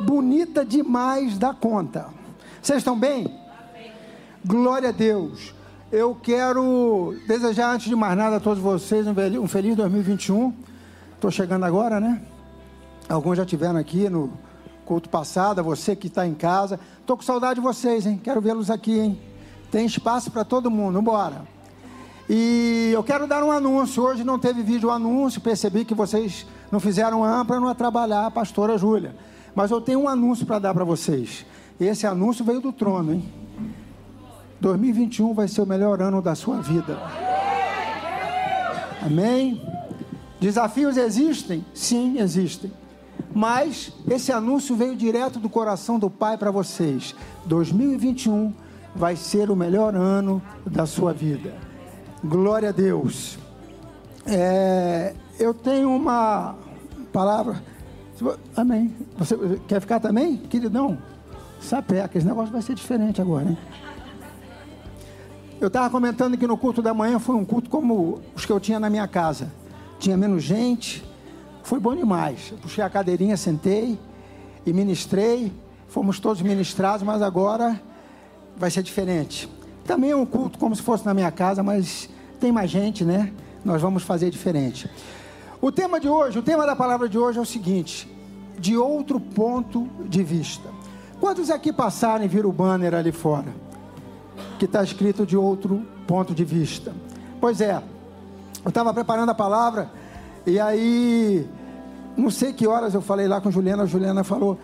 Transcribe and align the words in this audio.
bonita 0.00 0.64
demais 0.64 1.38
da 1.38 1.52
conta. 1.54 2.06
Vocês 2.60 2.78
estão 2.78 2.98
bem? 2.98 3.26
Glória 4.44 4.90
a 4.90 4.92
Deus. 4.92 5.54
Eu 5.90 6.14
quero 6.14 7.14
desejar, 7.26 7.74
antes 7.74 7.88
de 7.88 7.94
mais 7.94 8.16
nada, 8.16 8.36
a 8.36 8.40
todos 8.40 8.62
vocês 8.62 9.06
um 9.06 9.46
feliz 9.46 9.76
2021. 9.76 10.54
Estou 11.14 11.30
chegando 11.30 11.64
agora, 11.64 12.00
né? 12.00 12.22
Alguns 13.08 13.36
já 13.36 13.44
tiveram 13.44 13.78
aqui 13.78 14.08
no 14.08 14.32
culto 14.86 15.08
passado, 15.08 15.62
você 15.62 15.94
que 15.94 16.06
está 16.06 16.26
em 16.26 16.34
casa. 16.34 16.80
Estou 17.00 17.16
com 17.16 17.22
saudade 17.22 17.56
de 17.56 17.60
vocês, 17.60 18.06
hein? 18.06 18.20
Quero 18.22 18.40
vê-los 18.40 18.70
aqui, 18.70 18.98
hein? 18.98 19.20
Tem 19.70 19.86
espaço 19.86 20.30
para 20.30 20.44
todo 20.44 20.70
mundo, 20.70 21.00
bora. 21.02 21.42
E 22.28 22.90
eu 22.94 23.02
quero 23.02 23.26
dar 23.26 23.44
um 23.44 23.50
anúncio. 23.50 24.02
Hoje 24.02 24.24
não 24.24 24.38
teve 24.38 24.62
vídeo 24.62 24.90
anúncio, 24.90 25.40
percebi 25.40 25.84
que 25.84 25.94
vocês 25.94 26.46
não 26.70 26.80
fizeram 26.80 27.22
AM 27.24 27.46
para 27.46 27.60
não 27.60 27.68
atrapalhar 27.68 28.26
a 28.26 28.30
pastora 28.30 28.78
Júlia. 28.78 29.14
Mas 29.54 29.70
eu 29.70 29.80
tenho 29.80 30.00
um 30.00 30.08
anúncio 30.08 30.46
para 30.46 30.58
dar 30.58 30.74
para 30.74 30.84
vocês. 30.84 31.44
Esse 31.80 32.06
anúncio 32.06 32.44
veio 32.44 32.60
do 32.60 32.72
trono, 32.72 33.14
hein? 33.14 33.24
2021 34.60 35.34
vai 35.34 35.48
ser 35.48 35.62
o 35.62 35.66
melhor 35.66 36.00
ano 36.00 36.22
da 36.22 36.34
sua 36.34 36.60
vida. 36.60 36.96
Amém? 39.04 39.60
Desafios 40.40 40.96
existem? 40.96 41.64
Sim, 41.74 42.18
existem. 42.18 42.72
Mas 43.34 43.92
esse 44.08 44.30
anúncio 44.30 44.76
veio 44.76 44.94
direto 44.94 45.38
do 45.40 45.48
coração 45.48 45.98
do 45.98 46.08
Pai 46.08 46.38
para 46.38 46.50
vocês. 46.50 47.14
2021 47.46 48.52
vai 48.94 49.16
ser 49.16 49.50
o 49.50 49.56
melhor 49.56 49.94
ano 49.96 50.40
da 50.64 50.86
sua 50.86 51.12
vida. 51.12 51.54
Glória 52.24 52.68
a 52.68 52.72
Deus. 52.72 53.38
É, 54.24 55.14
eu 55.38 55.52
tenho 55.52 55.90
uma 55.90 56.54
palavra. 57.12 57.62
Amém. 58.56 58.94
Você 59.18 59.36
quer 59.66 59.80
ficar 59.80 60.00
também, 60.00 60.36
queridão? 60.36 60.98
Sapeca, 61.60 62.18
esse 62.18 62.26
negócio 62.26 62.52
vai 62.52 62.62
ser 62.62 62.74
diferente 62.74 63.20
agora, 63.20 63.48
hein? 63.48 63.58
Eu 65.60 65.68
estava 65.68 65.88
comentando 65.88 66.36
que 66.36 66.46
no 66.46 66.56
culto 66.56 66.82
da 66.82 66.92
manhã 66.92 67.20
foi 67.20 67.36
um 67.36 67.44
culto 67.44 67.70
como 67.70 68.20
os 68.34 68.44
que 68.44 68.50
eu 68.50 68.58
tinha 68.58 68.80
na 68.80 68.90
minha 68.90 69.06
casa. 69.06 69.52
Tinha 70.00 70.16
menos 70.16 70.42
gente, 70.42 71.04
foi 71.62 71.78
bom 71.78 71.94
demais. 71.94 72.48
Eu 72.50 72.58
puxei 72.58 72.82
a 72.82 72.90
cadeirinha, 72.90 73.36
sentei 73.36 73.96
e 74.66 74.72
ministrei. 74.72 75.52
Fomos 75.86 76.18
todos 76.18 76.42
ministrados, 76.42 77.04
mas 77.04 77.22
agora 77.22 77.80
vai 78.56 78.70
ser 78.70 78.82
diferente. 78.82 79.48
Também 79.84 80.10
é 80.10 80.16
um 80.16 80.26
culto 80.26 80.58
como 80.58 80.74
se 80.74 80.82
fosse 80.82 81.06
na 81.06 81.14
minha 81.14 81.30
casa, 81.30 81.62
mas 81.62 82.08
tem 82.40 82.50
mais 82.50 82.70
gente, 82.70 83.04
né? 83.04 83.32
Nós 83.64 83.80
vamos 83.80 84.02
fazer 84.02 84.30
diferente. 84.30 84.90
O 85.62 85.72
tema 85.72 85.98
de 85.98 86.08
hoje, 86.08 86.38
o 86.38 86.42
tema 86.42 86.66
da 86.66 86.76
palavra 86.76 87.08
de 87.08 87.18
hoje 87.18 87.38
é 87.38 87.40
o 87.40 87.46
seguinte: 87.46 88.06
de 88.58 88.76
outro 88.76 89.18
ponto 89.18 89.88
de 90.00 90.22
vista. 90.22 90.68
Quantos 91.18 91.48
aqui 91.50 91.72
passaram 91.72 92.24
e 92.24 92.28
viram 92.28 92.50
o 92.50 92.52
banner 92.52 92.94
ali 92.94 93.12
fora? 93.12 93.62
que 94.62 94.66
está 94.66 94.82
escrito 94.82 95.26
de 95.26 95.36
outro 95.36 95.84
ponto 96.06 96.32
de 96.32 96.44
vista. 96.44 96.94
Pois 97.40 97.60
é, 97.60 97.82
eu 98.64 98.68
estava 98.68 98.94
preparando 98.94 99.30
a 99.30 99.34
palavra 99.34 99.90
e 100.46 100.60
aí, 100.60 101.48
não 102.16 102.30
sei 102.30 102.52
que 102.52 102.64
horas 102.66 102.94
eu 102.94 103.02
falei 103.02 103.26
lá 103.26 103.40
com 103.40 103.50
Juliana, 103.50 103.82
a 103.82 103.86
Juliana 103.86 104.22
falou, 104.22 104.56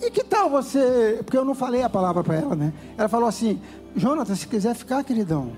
e 0.00 0.08
que 0.08 0.22
tal 0.22 0.48
você, 0.48 1.20
porque 1.24 1.36
eu 1.36 1.44
não 1.44 1.54
falei 1.54 1.82
a 1.82 1.90
palavra 1.90 2.22
para 2.22 2.36
ela, 2.36 2.54
né? 2.54 2.72
Ela 2.96 3.08
falou 3.08 3.28
assim, 3.28 3.60
Jonathan, 3.96 4.36
se 4.36 4.46
quiser 4.46 4.74
ficar, 4.76 5.02
queridão. 5.02 5.50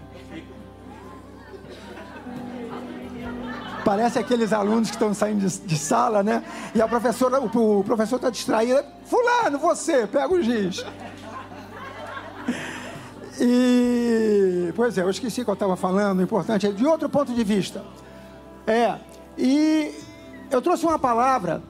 Parece 3.84 4.18
aqueles 4.18 4.52
alunos 4.52 4.90
que 4.90 4.96
estão 4.96 5.12
saindo 5.14 5.46
de, 5.46 5.58
de, 5.60 5.78
sala, 5.78 6.22
né? 6.22 6.44
E 6.74 6.82
a 6.82 6.88
professora, 6.88 7.40
o, 7.40 7.80
o 7.80 7.84
professor 7.84 8.16
está 8.16 8.30
distraído. 8.30 8.82
Fulano, 9.04 9.58
você, 9.58 10.06
pega 10.06 10.32
o 10.32 10.42
giz. 10.42 10.84
E, 13.40 14.72
pois 14.76 14.98
é, 14.98 15.02
eu 15.02 15.10
esqueci 15.10 15.40
o 15.40 15.44
que 15.44 15.50
eu 15.50 15.54
estava 15.54 15.74
falando, 15.74 16.18
o 16.18 16.22
importante 16.22 16.66
é 16.66 16.72
de 16.72 16.84
outro 16.84 17.08
ponto 17.08 17.32
de 17.32 17.42
vista. 17.42 17.82
É, 18.66 18.96
e 19.38 19.94
eu 20.50 20.60
trouxe 20.60 20.84
uma 20.84 20.98
palavra 20.98 21.62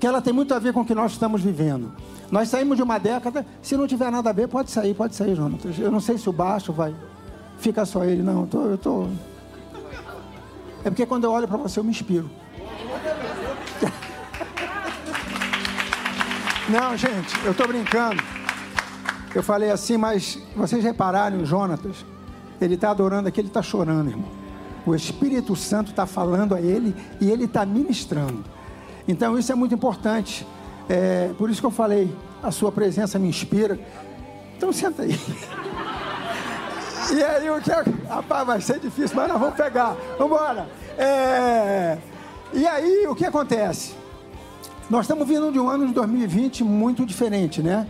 que 0.00 0.06
ela 0.06 0.22
tem 0.22 0.32
muito 0.32 0.54
a 0.54 0.58
ver 0.58 0.72
com 0.72 0.80
o 0.80 0.84
que 0.84 0.94
nós 0.94 1.12
estamos 1.12 1.42
vivendo. 1.42 1.92
Nós 2.30 2.48
saímos 2.48 2.76
de 2.76 2.82
uma 2.82 2.98
década, 2.98 3.46
se 3.62 3.76
não 3.76 3.86
tiver 3.86 4.10
nada 4.10 4.30
a 4.30 4.32
ver, 4.32 4.48
pode 4.48 4.70
sair, 4.70 4.94
pode 4.94 5.14
sair, 5.14 5.36
Jonathan. 5.36 5.70
Eu 5.78 5.90
não 5.90 6.00
sei 6.00 6.18
se 6.18 6.28
o 6.28 6.32
baixo 6.32 6.72
vai. 6.72 6.94
Fica 7.58 7.84
só 7.84 8.04
ele, 8.04 8.22
não. 8.22 8.42
Eu 8.42 8.46
tô, 8.46 8.62
eu 8.62 8.78
tô... 8.78 9.08
É 10.86 10.90
porque 10.90 11.04
quando 11.04 11.24
eu 11.24 11.32
olho 11.32 11.48
para 11.48 11.56
você, 11.56 11.80
eu 11.80 11.84
me 11.84 11.90
inspiro. 11.90 12.30
Não, 16.70 16.96
gente, 16.96 17.34
eu 17.44 17.50
estou 17.50 17.66
brincando. 17.66 18.22
Eu 19.34 19.42
falei 19.42 19.72
assim, 19.72 19.96
mas 19.96 20.38
vocês 20.54 20.84
repararam, 20.84 21.44
Jonatas, 21.44 22.06
ele 22.60 22.76
está 22.76 22.92
adorando 22.92 23.26
aqui, 23.26 23.40
ele 23.40 23.48
está 23.48 23.62
chorando, 23.62 24.10
irmão. 24.10 24.28
O 24.86 24.94
Espírito 24.94 25.56
Santo 25.56 25.90
está 25.90 26.06
falando 26.06 26.54
a 26.54 26.60
ele 26.60 26.94
e 27.20 27.32
ele 27.32 27.46
está 27.46 27.66
ministrando. 27.66 28.44
Então 29.08 29.36
isso 29.36 29.50
é 29.50 29.56
muito 29.56 29.74
importante. 29.74 30.46
É, 30.88 31.32
por 31.36 31.50
isso 31.50 31.60
que 31.60 31.66
eu 31.66 31.72
falei, 31.72 32.14
a 32.40 32.52
sua 32.52 32.70
presença 32.70 33.18
me 33.18 33.26
inspira. 33.26 33.76
Então 34.56 34.72
senta 34.72 35.02
aí. 35.02 35.18
E 37.14 37.22
aí 37.22 37.50
o 37.50 37.60
que 37.60 37.70
é... 37.70 37.84
Rapaz, 38.08 38.46
vai 38.46 38.60
ser 38.60 38.80
difícil, 38.80 39.16
mas 39.16 39.28
nós 39.28 39.40
vamos 39.40 39.56
pegar. 39.56 39.96
Vamos 40.18 40.36
embora. 40.36 40.68
É... 40.98 41.98
E 42.52 42.66
aí 42.66 43.06
o 43.06 43.14
que 43.14 43.24
acontece? 43.24 43.94
Nós 44.88 45.02
estamos 45.02 45.26
vindo 45.26 45.50
de 45.50 45.58
um 45.58 45.68
ano 45.68 45.86
de 45.86 45.92
2020 45.92 46.62
muito 46.64 47.04
diferente, 47.04 47.62
né? 47.62 47.86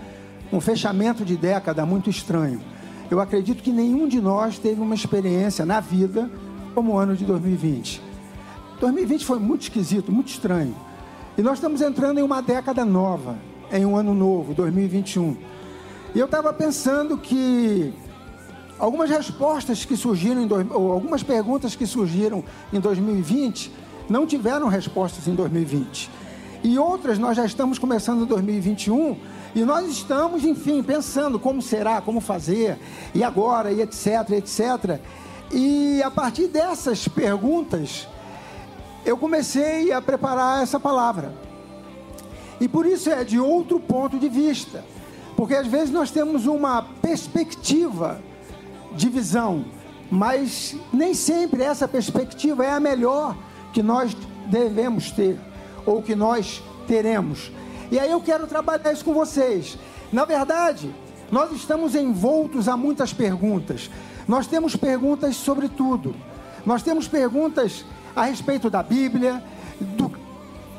um 0.53 0.61
fechamento 0.61 1.25
de 1.25 1.37
década 1.37 1.85
muito 1.85 2.11
estranho. 2.11 2.61
Eu 3.11 3.21
acredito 3.21 3.63
que 3.63 3.71
nenhum 3.71 4.09
de 4.09 4.21
nós 4.21 4.59
teve 4.59 4.81
uma 4.81 4.95
experiência 4.95 5.65
na 5.65 5.81
vida 5.81 6.31
como 6.75 6.93
o 6.93 6.99
ano 6.99 7.17
de 7.17 7.25
2020. 7.25 8.03
2020 8.81 9.25
foi 9.25 9.39
muito 9.39 9.63
esquisito, 9.63 10.13
muito 10.13 10.29
estranho. 10.29 10.75
E 11.37 11.43
nós 11.43 11.55
estamos 11.55 11.81
entrando 11.81 12.19
em 12.19 12.23
uma 12.23 12.41
década 12.41 12.85
nova, 12.85 13.37
em 13.73 13.85
um 13.85 13.97
ano 13.97 14.15
novo, 14.15 14.55
2021. 14.55 15.37
E 16.15 16.19
eu 16.19 16.27
estava 16.27 16.53
pensando 16.53 17.17
que 17.19 17.93
algumas 18.79 19.11
respostas 19.11 19.85
que 19.85 19.97
surgiram, 19.97 20.43
em 20.43 20.47
dois, 20.47 20.67
ou 20.71 20.93
algumas 20.93 21.23
perguntas 21.23 21.75
que 21.75 21.87
surgiram 21.87 22.45
em 22.73 22.81
2020 22.81 23.73
não 24.09 24.27
tiveram 24.27 24.69
respostas 24.69 25.27
em 25.27 25.35
2020. 25.35 26.11
E 26.63 26.79
outras 26.79 27.19
nós 27.19 27.37
já 27.37 27.45
estamos 27.45 27.79
começando 27.79 28.23
em 28.23 28.27
2021 28.27 29.17
e 29.55 29.65
nós 29.65 29.89
estamos, 29.89 30.45
enfim, 30.45 30.83
pensando 30.83 31.39
como 31.39 31.63
será, 31.63 32.01
como 32.01 32.21
fazer, 32.21 32.79
e 33.15 33.25
agora, 33.25 33.73
e 33.73 33.81
etc, 33.81 34.31
etc. 34.33 35.01
E 35.53 36.03
a 36.03 36.11
partir 36.11 36.49
dessas 36.49 37.09
perguntas, 37.09 38.07
eu 39.05 39.17
comecei 39.17 39.93
a 39.93 40.03
preparar 40.03 40.63
essa 40.63 40.79
palavra. 40.79 41.33
E 42.61 42.69
por 42.69 42.85
isso 42.85 43.11
é 43.11 43.23
de 43.23 43.39
outro 43.39 43.79
ponto 43.79 44.19
de 44.19 44.29
vista. 44.29 44.85
Porque 45.37 45.55
às 45.55 45.67
vezes 45.67 45.91
nós 45.91 46.11
temos 46.11 46.47
uma 46.47 46.83
perspectiva 46.83 48.21
de 48.97 49.09
visão, 49.09 49.65
mas 50.11 50.77
nem 50.93 51.15
sempre 51.15 51.63
essa 51.63 51.87
perspectiva 51.87 52.65
é 52.65 52.71
a 52.71 52.81
melhor 52.81 53.37
que 53.73 53.83
nós 53.83 54.17
devemos 54.47 55.11
ter 55.11 55.39
ou 55.85 56.03
que 56.03 56.15
nós 56.15 56.63
teremos. 56.87 57.51
E 57.91 57.99
aí 57.99 58.11
eu 58.11 58.21
quero 58.21 58.47
trabalhar 58.47 58.93
isso 58.93 59.05
com 59.05 59.13
vocês. 59.13 59.79
Na 60.13 60.25
verdade, 60.25 60.93
nós 61.31 61.53
estamos 61.53 61.95
envoltos 61.95 62.69
a 62.69 62.77
muitas 62.77 63.13
perguntas. 63.13 63.91
Nós 64.27 64.47
temos 64.47 64.75
perguntas 64.75 65.37
sobre 65.37 65.69
tudo. 65.69 66.15
Nós 66.65 66.83
temos 66.83 67.07
perguntas 67.07 67.85
a 68.15 68.25
respeito 68.25 68.69
da 68.71 68.83
Bíblia, 68.83 69.43
do 69.81 70.11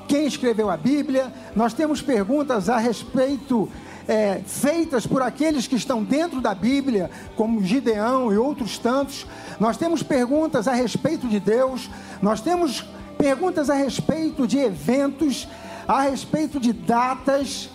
quem 0.07 0.25
escreveu 0.25 0.69
a 0.69 0.77
Bíblia. 0.77 1.31
Nós 1.55 1.73
temos 1.73 2.01
perguntas 2.01 2.69
a 2.69 2.77
respeito 2.77 3.69
é, 4.07 4.41
feitas 4.45 5.05
por 5.05 5.21
aqueles 5.21 5.67
que 5.67 5.75
estão 5.75 6.03
dentro 6.03 6.39
da 6.41 6.55
Bíblia, 6.55 7.11
como 7.35 7.63
Gideão 7.63 8.31
e 8.31 8.37
outros 8.37 8.77
tantos. 8.77 9.25
Nós 9.59 9.77
temos 9.77 10.01
perguntas 10.01 10.67
a 10.67 10.73
respeito 10.73 11.27
de 11.27 11.39
Deus. 11.39 11.89
Nós 12.21 12.41
temos 12.41 12.85
perguntas 13.17 13.69
a 13.69 13.73
respeito 13.73 14.47
de 14.47 14.59
eventos 14.59 15.47
a 15.87 16.01
respeito 16.01 16.59
de 16.59 16.73
datas. 16.73 17.69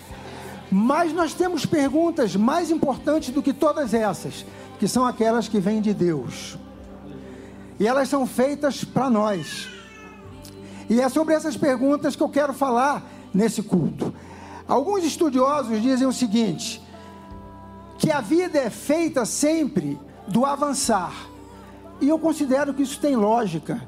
Mas 0.71 1.13
nós 1.13 1.35
temos 1.35 1.67
perguntas 1.67 2.37
mais 2.37 2.71
importantes 2.71 3.31
do 3.31 3.43
que 3.43 3.53
todas 3.53 3.95
essas, 3.95 4.45
que 4.79 4.87
são 4.87 5.07
aquelas 5.07 5.49
que 5.49 5.59
vêm 5.59 5.81
de 5.81 5.95
Deus. 5.95 6.59
E 7.81 7.87
elas 7.87 8.09
são 8.09 8.27
feitas 8.27 8.85
para 8.85 9.11
nós. 9.11 9.69
E 10.89 11.01
é 11.01 11.09
sobre 11.09 11.35
essas 11.35 11.57
perguntas 11.57 12.15
que 12.15 12.23
eu 12.23 12.29
quero 12.29 12.53
falar 12.53 13.03
nesse 13.35 13.63
culto. 13.63 14.15
Alguns 14.67 15.05
estudiosos 15.05 15.81
dizem 15.83 16.07
o 16.07 16.13
seguinte: 16.13 16.83
que 17.99 18.11
a 18.11 18.21
vida 18.21 18.59
é 18.59 18.71
feita 18.71 19.25
sempre 19.25 19.99
do 20.27 20.45
avançar. 20.45 21.13
E 22.01 22.09
eu 22.09 22.19
considero 22.19 22.75
que 22.75 22.83
isso 22.83 22.99
tem 22.99 23.15
lógica 23.15 23.81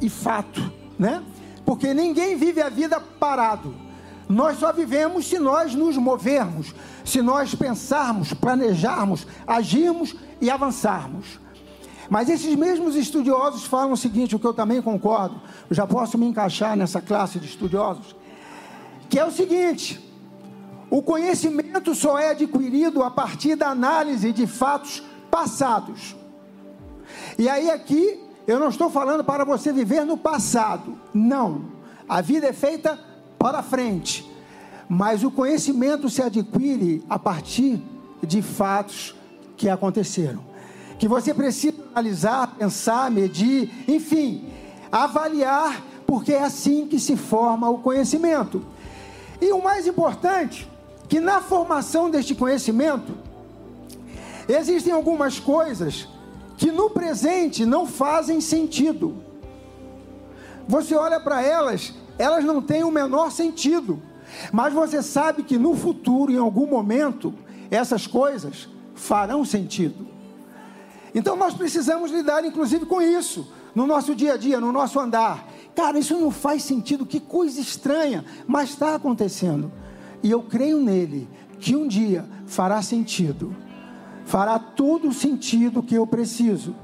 e 0.00 0.08
fato, 0.10 0.72
né? 0.98 1.22
Porque 1.64 1.94
ninguém 1.94 2.36
vive 2.36 2.60
a 2.60 2.68
vida 2.68 3.00
parado. 3.00 3.74
Nós 4.28 4.58
só 4.58 4.72
vivemos 4.72 5.26
se 5.26 5.38
nós 5.38 5.74
nos 5.74 5.96
movermos, 5.96 6.74
se 7.04 7.22
nós 7.22 7.54
pensarmos, 7.54 8.32
planejarmos, 8.32 9.26
agirmos 9.46 10.14
e 10.40 10.50
avançarmos. 10.50 11.40
Mas 12.08 12.28
esses 12.28 12.54
mesmos 12.54 12.96
estudiosos 12.96 13.64
falam 13.64 13.92
o 13.92 13.96
seguinte, 13.96 14.36
o 14.36 14.38
que 14.38 14.46
eu 14.46 14.54
também 14.54 14.82
concordo, 14.82 15.40
eu 15.70 15.76
já 15.76 15.86
posso 15.86 16.18
me 16.18 16.26
encaixar 16.26 16.76
nessa 16.76 17.00
classe 17.00 17.38
de 17.38 17.46
estudiosos, 17.46 18.14
que 19.08 19.18
é 19.18 19.24
o 19.24 19.30
seguinte: 19.30 20.00
o 20.94 21.02
conhecimento 21.02 21.92
só 21.92 22.16
é 22.20 22.30
adquirido 22.30 23.02
a 23.02 23.10
partir 23.10 23.56
da 23.56 23.70
análise 23.70 24.30
de 24.30 24.46
fatos 24.46 25.02
passados. 25.28 26.14
E 27.36 27.48
aí 27.48 27.68
aqui 27.68 28.20
eu 28.46 28.60
não 28.60 28.68
estou 28.68 28.88
falando 28.88 29.24
para 29.24 29.44
você 29.44 29.72
viver 29.72 30.04
no 30.04 30.16
passado, 30.16 30.96
não. 31.12 31.64
A 32.08 32.20
vida 32.20 32.46
é 32.46 32.52
feita 32.52 32.96
para 33.36 33.60
frente. 33.60 34.24
Mas 34.88 35.24
o 35.24 35.32
conhecimento 35.32 36.08
se 36.08 36.22
adquire 36.22 37.02
a 37.10 37.18
partir 37.18 37.82
de 38.22 38.40
fatos 38.40 39.16
que 39.56 39.68
aconteceram. 39.68 40.44
Que 40.96 41.08
você 41.08 41.34
precisa 41.34 41.74
analisar, 41.92 42.54
pensar, 42.54 43.10
medir, 43.10 43.68
enfim, 43.88 44.44
avaliar, 44.92 45.82
porque 46.06 46.34
é 46.34 46.44
assim 46.44 46.86
que 46.86 47.00
se 47.00 47.16
forma 47.16 47.68
o 47.68 47.78
conhecimento. 47.78 48.64
E 49.40 49.50
o 49.50 49.60
mais 49.60 49.88
importante, 49.88 50.72
que 51.08 51.20
na 51.20 51.40
formação 51.40 52.10
deste 52.10 52.34
conhecimento, 52.34 53.12
existem 54.48 54.92
algumas 54.92 55.38
coisas 55.38 56.08
que 56.56 56.70
no 56.70 56.90
presente 56.90 57.64
não 57.66 57.86
fazem 57.86 58.40
sentido. 58.40 59.16
Você 60.66 60.94
olha 60.94 61.20
para 61.20 61.42
elas, 61.42 61.92
elas 62.18 62.44
não 62.44 62.62
têm 62.62 62.84
o 62.84 62.90
menor 62.90 63.30
sentido. 63.30 64.00
Mas 64.52 64.72
você 64.72 65.02
sabe 65.02 65.42
que 65.42 65.58
no 65.58 65.76
futuro, 65.76 66.32
em 66.32 66.38
algum 66.38 66.66
momento, 66.66 67.34
essas 67.70 68.06
coisas 68.06 68.68
farão 68.94 69.44
sentido. 69.44 70.06
Então 71.14 71.36
nós 71.36 71.54
precisamos 71.54 72.10
lidar, 72.10 72.44
inclusive, 72.44 72.86
com 72.86 73.00
isso, 73.00 73.46
no 73.74 73.86
nosso 73.86 74.14
dia 74.14 74.34
a 74.34 74.36
dia, 74.36 74.60
no 74.60 74.72
nosso 74.72 74.98
andar. 74.98 75.46
Cara, 75.74 75.98
isso 75.98 76.16
não 76.18 76.30
faz 76.30 76.62
sentido, 76.62 77.06
que 77.06 77.20
coisa 77.20 77.60
estranha, 77.60 78.24
mas 78.46 78.70
está 78.70 78.94
acontecendo. 78.94 79.70
E 80.24 80.30
eu 80.30 80.42
creio 80.42 80.80
nele, 80.80 81.28
que 81.60 81.76
um 81.76 81.86
dia 81.86 82.24
fará 82.46 82.82
sentido 82.82 83.54
fará 84.24 84.58
todo 84.58 85.08
o 85.08 85.12
sentido 85.12 85.82
que 85.82 85.94
eu 85.94 86.06
preciso. 86.06 86.74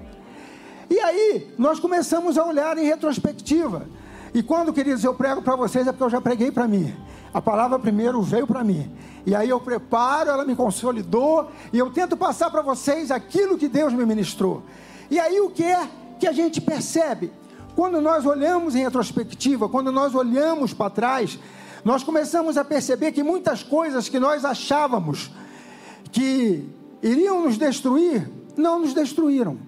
E 0.89 0.99
aí, 1.01 1.55
nós 1.59 1.79
começamos 1.79 2.37
a 2.37 2.45
olhar 2.45 2.77
em 2.79 2.85
retrospectiva. 2.85 3.87
E 4.35 4.43
quando, 4.43 4.73
queridos, 4.73 5.03
eu 5.03 5.15
prego 5.15 5.43
para 5.43 5.57
vocês, 5.57 5.87
é 5.87 5.93
porque 5.93 6.05
eu 6.05 6.11
já 6.11 6.21
preguei 6.21 6.51
para 6.51 6.69
mim. 6.69 6.95
A 7.33 7.41
palavra 7.41 7.79
primeiro 7.79 8.21
veio 8.23 8.47
para 8.47 8.63
mim. 8.63 8.91
E 9.25 9.35
aí 9.35 9.49
eu 9.49 9.61
preparo, 9.61 10.31
ela 10.31 10.45
me 10.45 10.57
consolidou, 10.57 11.51
e 11.73 11.79
eu 11.79 11.91
tento 11.91 12.17
passar 12.17 12.51
para 12.51 12.63
vocês 12.63 13.11
aquilo 13.11 13.59
que 13.59 13.69
Deus 13.69 13.93
me 13.93 14.05
ministrou. 14.05 14.63
E 15.11 15.19
aí 15.19 15.41
o 15.41 15.51
que 15.51 15.65
é 15.65 15.89
que 16.19 16.27
a 16.27 16.33
gente 16.33 16.61
percebe? 16.61 17.33
Quando 17.77 18.01
nós 18.01 18.27
olhamos 18.27 18.75
em 18.75 18.83
retrospectiva, 18.83 19.69
quando 19.69 19.93
nós 19.93 20.15
olhamos 20.15 20.75
para 20.75 20.91
trás, 20.91 21.39
nós 21.85 22.03
começamos 22.03 22.57
a 22.57 22.65
perceber 22.65 23.13
que 23.13 23.23
muitas 23.23 23.63
coisas 23.63 24.09
que 24.09 24.19
nós 24.19 24.45
achávamos 24.45 25.31
que 26.13 26.69
iriam 27.03 27.43
nos 27.43 27.57
destruir, 27.57 28.29
não 28.57 28.81
nos 28.81 28.93
destruíram. 28.93 29.59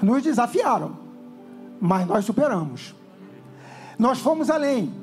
Nos 0.00 0.22
desafiaram, 0.22 0.96
mas 1.80 2.06
nós 2.06 2.24
superamos. 2.24 2.94
Nós 3.98 4.18
fomos 4.18 4.48
além. 4.48 4.94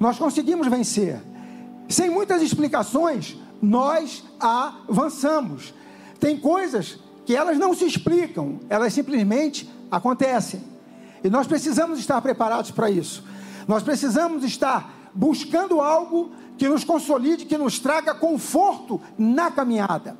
Nós 0.00 0.18
conseguimos 0.18 0.66
vencer. 0.68 1.20
Sem 1.88 2.08
muitas 2.08 2.40
explicações, 2.40 3.36
nós 3.60 4.24
avançamos. 4.40 5.74
Tem 6.18 6.38
coisas 6.38 6.98
que 7.26 7.36
elas 7.36 7.58
não 7.58 7.74
se 7.74 7.84
explicam, 7.84 8.58
elas 8.70 8.94
simplesmente 8.94 9.70
acontecem. 9.90 10.62
E 11.22 11.28
nós 11.28 11.46
precisamos 11.46 11.98
estar 11.98 12.20
preparados 12.22 12.70
para 12.70 12.90
isso. 12.90 13.22
Nós 13.68 13.82
precisamos 13.82 14.42
estar 14.44 15.01
buscando 15.14 15.80
algo 15.80 16.30
que 16.56 16.68
nos 16.68 16.84
consolide, 16.84 17.44
que 17.44 17.58
nos 17.58 17.78
traga 17.78 18.14
conforto 18.14 19.00
na 19.18 19.50
caminhada. 19.50 20.16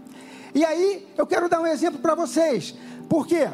E 0.54 0.64
aí, 0.64 1.06
eu 1.16 1.26
quero 1.26 1.48
dar 1.48 1.60
um 1.60 1.66
exemplo 1.66 2.00
para 2.00 2.14
vocês. 2.14 2.74
Por 3.08 3.26
quê? 3.26 3.48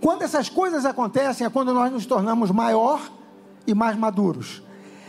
Quando 0.00 0.22
essas 0.22 0.48
coisas 0.48 0.84
acontecem 0.84 1.46
é 1.46 1.50
quando 1.50 1.72
nós 1.72 1.90
nos 1.92 2.06
tornamos 2.06 2.50
maior 2.50 3.00
e 3.66 3.74
mais 3.74 3.96
maduros. 3.96 4.62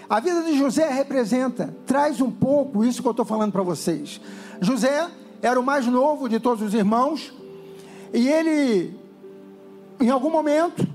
A 0.10 0.20
vida 0.20 0.44
de 0.44 0.58
José 0.58 0.90
representa, 0.90 1.74
traz 1.86 2.20
um 2.20 2.30
pouco 2.30 2.84
isso 2.84 3.02
que 3.02 3.08
eu 3.08 3.12
estou 3.12 3.26
falando 3.26 3.52
para 3.52 3.64
vocês. 3.64 4.20
José 4.60 5.10
era 5.42 5.60
o 5.60 5.64
mais 5.64 5.88
novo 5.88 6.28
de 6.28 6.40
todos 6.40 6.62
os 6.62 6.74
irmãos 6.74 7.34
e 8.14 8.28
ele, 8.28 9.00
em 10.00 10.10
algum 10.10 10.30
momento, 10.30 10.86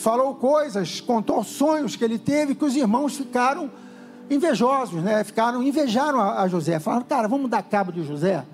falou 0.00 0.34
coisas, 0.34 1.00
contou 1.00 1.44
sonhos 1.44 1.94
que 1.94 2.04
ele 2.04 2.18
teve 2.18 2.54
que 2.54 2.64
os 2.64 2.74
irmãos 2.74 3.16
ficaram 3.16 3.70
invejosos, 4.30 5.02
né? 5.02 5.22
Ficaram, 5.22 5.62
invejaram 5.62 6.20
a, 6.20 6.42
a 6.42 6.48
José. 6.48 6.78
Falaram, 6.80 7.04
cara, 7.04 7.28
vamos 7.28 7.50
dar 7.50 7.62
cabo 7.62 7.92
de 7.92 8.02
José. 8.02 8.44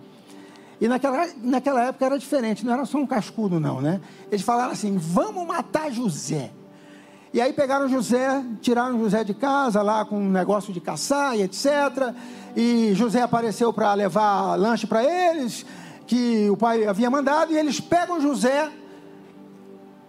E 0.80 0.88
naquela, 0.88 1.26
naquela 1.38 1.84
época 1.84 2.04
era 2.04 2.18
diferente, 2.18 2.66
não 2.66 2.72
era 2.72 2.84
só 2.84 2.98
um 2.98 3.06
cascudo, 3.06 3.60
não, 3.60 3.80
né? 3.80 4.00
Eles 4.30 4.42
falaram 4.42 4.72
assim: 4.72 4.98
vamos 4.98 5.46
matar 5.46 5.90
José. 5.90 6.50
E 7.32 7.40
aí 7.40 7.52
pegaram 7.52 7.88
José, 7.88 8.42
tiraram 8.60 8.98
José 8.98 9.22
de 9.22 9.34
casa, 9.34 9.82
lá 9.82 10.04
com 10.04 10.18
um 10.18 10.30
negócio 10.30 10.72
de 10.72 10.80
caçar 10.80 11.36
e 11.36 11.42
etc. 11.42 12.14
E 12.56 12.92
José 12.94 13.22
apareceu 13.22 13.72
para 13.72 13.92
levar 13.94 14.56
lanche 14.56 14.86
para 14.86 15.04
eles, 15.04 15.64
que 16.06 16.48
o 16.50 16.56
pai 16.56 16.86
havia 16.86 17.10
mandado, 17.10 17.52
e 17.52 17.58
eles 17.58 17.78
pegam 17.80 18.20
José 18.20 18.70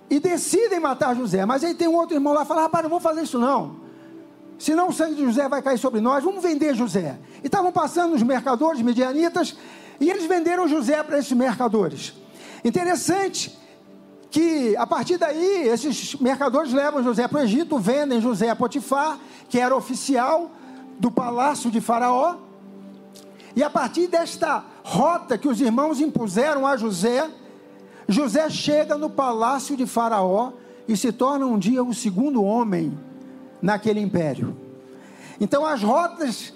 e 0.09 0.19
decidem 0.19 0.79
matar 0.79 1.15
José. 1.15 1.45
Mas 1.45 1.63
aí 1.63 1.73
tem 1.73 1.87
um 1.87 1.95
outro 1.95 2.15
irmão 2.15 2.33
lá 2.33 2.41
que 2.41 2.47
fala: 2.47 2.61
rapaz, 2.61 2.83
não 2.83 2.89
vou 2.89 2.99
fazer 2.99 3.23
isso 3.23 3.39
não. 3.39 3.87
Senão 4.57 4.89
o 4.89 4.93
sangue 4.93 5.15
de 5.15 5.23
José 5.23 5.47
vai 5.47 5.61
cair 5.61 5.77
sobre 5.77 6.01
nós, 6.01 6.23
vamos 6.23 6.41
vender 6.41 6.73
José. 6.75 7.19
E 7.43 7.47
estavam 7.47 7.71
passando 7.71 8.15
os 8.15 8.23
mercadores 8.23 8.81
medianitas 8.81 9.55
e 9.99 10.09
eles 10.09 10.25
venderam 10.25 10.67
José 10.67 11.01
para 11.03 11.19
esses 11.19 11.31
mercadores. 11.31 12.13
Interessante 12.63 13.57
que 14.31 14.75
a 14.75 14.85
partir 14.85 15.17
daí 15.17 15.67
esses 15.67 16.15
mercadores 16.15 16.73
levam 16.73 17.03
José 17.03 17.27
para 17.27 17.39
o 17.39 17.43
Egito, 17.43 17.77
vendem 17.77 18.19
José 18.19 18.49
a 18.49 18.55
Potifar, 18.55 19.19
que 19.47 19.59
era 19.59 19.75
oficial 19.75 20.51
do 20.99 21.11
palácio 21.11 21.69
de 21.69 21.79
Faraó. 21.79 22.37
E 23.55 23.63
a 23.63 23.69
partir 23.69 24.07
desta 24.07 24.63
rota 24.83 25.37
que 25.37 25.47
os 25.47 25.61
irmãos 25.61 25.99
impuseram 26.01 26.65
a 26.65 26.75
José, 26.77 27.29
José 28.07 28.49
chega 28.49 28.97
no 28.97 29.09
palácio 29.09 29.75
de 29.75 29.85
Faraó 29.85 30.53
e 30.87 30.95
se 30.95 31.11
torna 31.11 31.45
um 31.45 31.59
dia 31.59 31.83
o 31.83 31.93
segundo 31.93 32.43
homem 32.43 32.97
naquele 33.61 33.99
império. 33.99 34.55
Então 35.39 35.65
as 35.65 35.83
rotas 35.83 36.53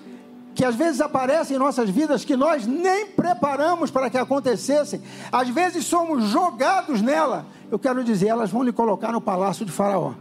que 0.54 0.66
às 0.66 0.76
vezes 0.76 1.00
aparecem 1.00 1.56
em 1.56 1.60
nossas 1.60 1.90
vidas 1.90 2.26
que 2.26 2.36
nós 2.36 2.68
nem 2.68 3.08
preparamos 3.08 3.90
para 3.90 4.10
que 4.10 4.18
acontecessem, 4.18 5.02
às 5.32 5.50
vezes 5.50 5.86
somos 5.86 6.26
jogados 6.26 7.02
nela. 7.02 7.46
Eu 7.70 7.80
quero 7.80 8.04
dizer, 8.04 8.28
elas 8.28 8.52
vão 8.52 8.64
lhe 8.64 8.72
colocar 8.72 9.12
no 9.12 9.22
palácio 9.22 9.66
de 9.66 9.72
Faraó. 9.72 10.14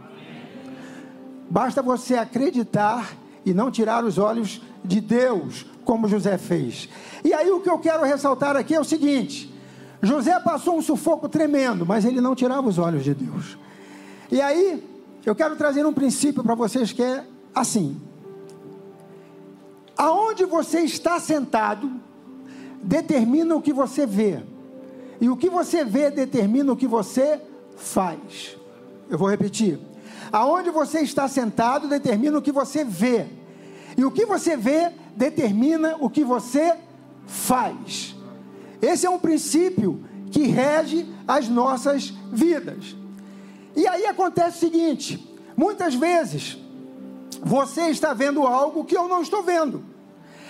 Basta 1.49 1.81
você 1.81 2.15
acreditar 2.15 3.13
e 3.45 3.53
não 3.53 3.69
tirar 3.69 4.05
os 4.05 4.17
olhos 4.17 4.61
de 4.83 5.01
Deus, 5.01 5.65
como 5.83 6.07
José 6.07 6.37
fez. 6.37 6.87
E 7.23 7.33
aí 7.33 7.51
o 7.51 7.59
que 7.59 7.69
eu 7.69 7.77
quero 7.77 8.03
ressaltar 8.03 8.55
aqui 8.55 8.73
é 8.73 8.79
o 8.79 8.85
seguinte: 8.85 9.50
José 10.01 10.39
passou 10.39 10.77
um 10.77 10.81
sufoco 10.81 11.29
tremendo, 11.29 11.85
mas 11.85 12.05
ele 12.05 12.19
não 12.19 12.35
tirava 12.35 12.67
os 12.67 12.77
olhos 12.77 13.03
de 13.03 13.13
Deus. 13.13 13.57
E 14.31 14.41
aí 14.41 14.83
eu 15.25 15.35
quero 15.35 15.55
trazer 15.55 15.85
um 15.85 15.93
princípio 15.93 16.43
para 16.43 16.55
vocês 16.55 16.91
que 16.91 17.03
é 17.03 17.23
assim: 17.53 18.01
Aonde 19.95 20.45
você 20.45 20.79
está 20.79 21.19
sentado 21.19 21.91
determina 22.81 23.55
o 23.55 23.61
que 23.61 23.71
você 23.71 24.05
vê. 24.05 24.41
E 25.19 25.29
o 25.29 25.37
que 25.37 25.49
você 25.49 25.85
vê 25.85 26.09
determina 26.09 26.73
o 26.73 26.75
que 26.75 26.87
você 26.87 27.39
faz. 27.77 28.57
Eu 29.07 29.19
vou 29.19 29.29
repetir. 29.29 29.79
Aonde 30.31 30.71
você 30.71 31.01
está 31.01 31.27
sentado 31.27 31.87
determina 31.87 32.39
o 32.39 32.41
que 32.41 32.51
você 32.51 32.83
vê. 32.83 33.27
E 33.95 34.03
o 34.03 34.09
que 34.09 34.25
você 34.25 34.57
vê 34.57 34.91
determina 35.15 35.95
o 35.99 36.09
que 36.09 36.23
você 36.23 36.75
faz. 37.27 38.15
Esse 38.81 39.05
é 39.05 39.09
um 39.09 39.19
princípio 39.19 40.03
que 40.31 40.43
rege 40.43 41.07
as 41.27 41.47
nossas 41.47 42.13
vidas. 42.31 42.95
E 43.75 43.87
aí 43.87 44.05
acontece 44.05 44.57
o 44.57 44.59
seguinte: 44.59 45.37
muitas 45.55 45.93
vezes 45.93 46.57
você 47.43 47.89
está 47.89 48.13
vendo 48.13 48.45
algo 48.45 48.85
que 48.85 48.97
eu 48.97 49.07
não 49.07 49.21
estou 49.21 49.43
vendo. 49.43 49.83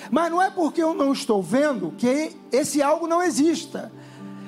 Mas 0.09 0.31
não 0.31 0.41
é 0.41 0.50
porque 0.50 0.81
eu 0.81 0.93
não 0.93 1.13
estou 1.13 1.41
vendo 1.41 1.93
que 1.97 2.31
esse 2.51 2.81
algo 2.81 3.07
não 3.07 3.21
exista. 3.21 3.91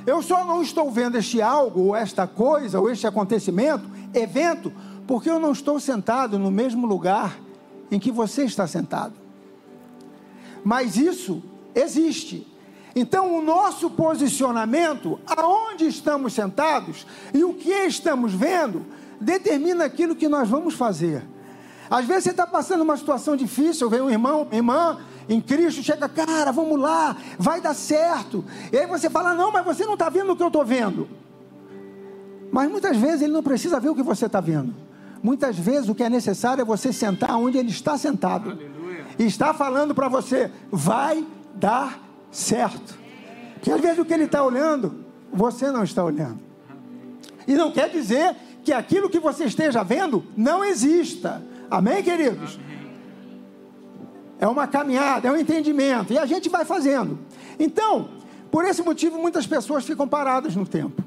Eu 0.05 0.21
só 0.21 0.43
não 0.43 0.61
estou 0.61 0.91
vendo 0.91 1.17
este 1.17 1.41
algo, 1.41 1.87
ou 1.87 1.95
esta 1.95 2.27
coisa, 2.27 2.79
ou 2.79 2.89
este 2.89 3.07
acontecimento, 3.07 3.89
evento, 4.13 4.73
porque 5.07 5.29
eu 5.29 5.39
não 5.39 5.51
estou 5.51 5.79
sentado 5.79 6.37
no 6.37 6.51
mesmo 6.51 6.85
lugar 6.85 7.39
em 7.89 7.99
que 7.99 8.11
você 8.11 8.43
está 8.43 8.67
sentado. 8.67 9.13
Mas 10.63 10.97
isso 10.97 11.41
existe. 11.73 12.45
Então, 12.95 13.35
o 13.35 13.41
nosso 13.41 13.89
posicionamento, 13.89 15.19
aonde 15.25 15.88
estamos 15.88 16.33
sentados 16.33 17.07
e 17.33 17.43
o 17.43 17.53
que 17.53 17.71
estamos 17.71 18.33
vendo, 18.33 18.85
determina 19.19 19.85
aquilo 19.85 20.15
que 20.15 20.27
nós 20.27 20.47
vamos 20.47 20.75
fazer. 20.75 21.23
Às 21.89 22.05
vezes 22.05 22.25
você 22.25 22.29
está 22.31 22.45
passando 22.45 22.81
uma 22.81 22.97
situação 22.97 23.35
difícil, 23.35 23.89
vem 23.89 24.01
um 24.01 24.09
irmão, 24.09 24.47
irmã 24.51 25.00
em 25.27 25.41
Cristo, 25.41 25.81
chega, 25.81 26.07
cara, 26.07 26.51
vamos 26.51 26.79
lá, 26.79 27.15
vai 27.38 27.62
dar 27.62 27.73
certo. 27.73 28.43
E 28.71 28.77
aí 28.77 28.85
você 28.85 29.09
fala, 29.09 29.33
não, 29.33 29.51
mas 29.51 29.65
você 29.65 29.85
não 29.85 29.93
está 29.93 30.09
vendo 30.09 30.31
o 30.31 30.35
que 30.35 30.43
eu 30.43 30.47
estou 30.47 30.65
vendo. 30.65 31.07
Mas 32.51 32.69
muitas 32.69 32.95
vezes 32.97 33.23
ele 33.23 33.33
não 33.33 33.43
precisa 33.43 33.79
ver 33.79 33.89
o 33.89 33.95
que 33.95 34.03
você 34.03 34.27
está 34.27 34.39
vendo. 34.39 34.73
Muitas 35.21 35.57
vezes 35.57 35.89
o 35.89 35.95
que 35.95 36.03
é 36.03 36.09
necessário 36.09 36.62
é 36.62 36.65
você 36.65 36.93
sentar 36.93 37.38
onde 37.38 37.57
ele 37.57 37.69
está 37.69 37.97
sentado. 37.97 38.51
Aleluia. 38.51 39.05
E 39.17 39.23
está 39.23 39.53
falando 39.53 39.95
para 39.95 40.07
você, 40.07 40.51
vai 40.71 41.25
dar 41.55 41.91
certo. 41.91 42.12
Porque 43.53 43.71
às 43.71 43.79
vezes 43.79 43.99
o 43.99 44.03
que 44.03 44.13
ele 44.13 44.25
está 44.25 44.43
olhando, 44.43 45.05
você 45.31 45.71
não 45.71 45.83
está 45.83 46.03
olhando. 46.03 46.39
E 47.47 47.53
não 47.55 47.71
quer 47.71 47.89
dizer 47.89 48.35
que 48.63 48.73
aquilo 48.73 49.09
que 49.09 49.19
você 49.19 49.45
esteja 49.45 49.83
vendo 49.83 50.25
não 50.35 50.65
exista. 50.65 51.41
Amém, 51.69 52.01
queridos? 52.03 52.59
É 54.39 54.47
uma 54.47 54.67
caminhada, 54.67 55.27
é 55.27 55.31
um 55.31 55.37
entendimento. 55.37 56.11
E 56.11 56.17
a 56.17 56.25
gente 56.25 56.49
vai 56.49 56.65
fazendo. 56.65 57.19
Então, 57.59 58.09
por 58.51 58.65
esse 58.65 58.81
motivo, 58.81 59.17
muitas 59.17 59.47
pessoas 59.47 59.85
ficam 59.85 60.07
paradas 60.07 60.55
no 60.55 60.65
tempo. 60.65 61.03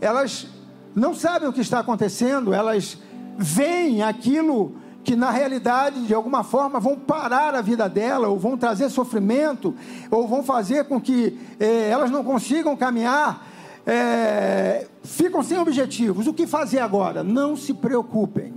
Elas 0.00 0.46
não 0.94 1.14
sabem 1.14 1.48
o 1.48 1.52
que 1.52 1.60
está 1.60 1.78
acontecendo, 1.78 2.52
elas 2.52 2.98
veem 3.38 4.02
aquilo 4.02 4.76
que 5.04 5.16
na 5.16 5.30
realidade, 5.30 6.06
de 6.06 6.14
alguma 6.14 6.44
forma, 6.44 6.78
vão 6.78 6.96
parar 6.96 7.54
a 7.54 7.60
vida 7.60 7.88
dela, 7.88 8.28
ou 8.28 8.38
vão 8.38 8.56
trazer 8.56 8.88
sofrimento, 8.88 9.74
ou 10.10 10.28
vão 10.28 10.42
fazer 10.42 10.84
com 10.84 11.00
que 11.00 11.38
eh, 11.58 11.88
elas 11.88 12.10
não 12.10 12.22
consigam 12.22 12.76
caminhar, 12.76 13.46
eh, 13.84 14.86
ficam 15.02 15.42
sem 15.42 15.58
objetivos. 15.58 16.26
O 16.26 16.32
que 16.32 16.46
fazer 16.46 16.78
agora? 16.78 17.24
Não 17.24 17.56
se 17.56 17.74
preocupem. 17.74 18.54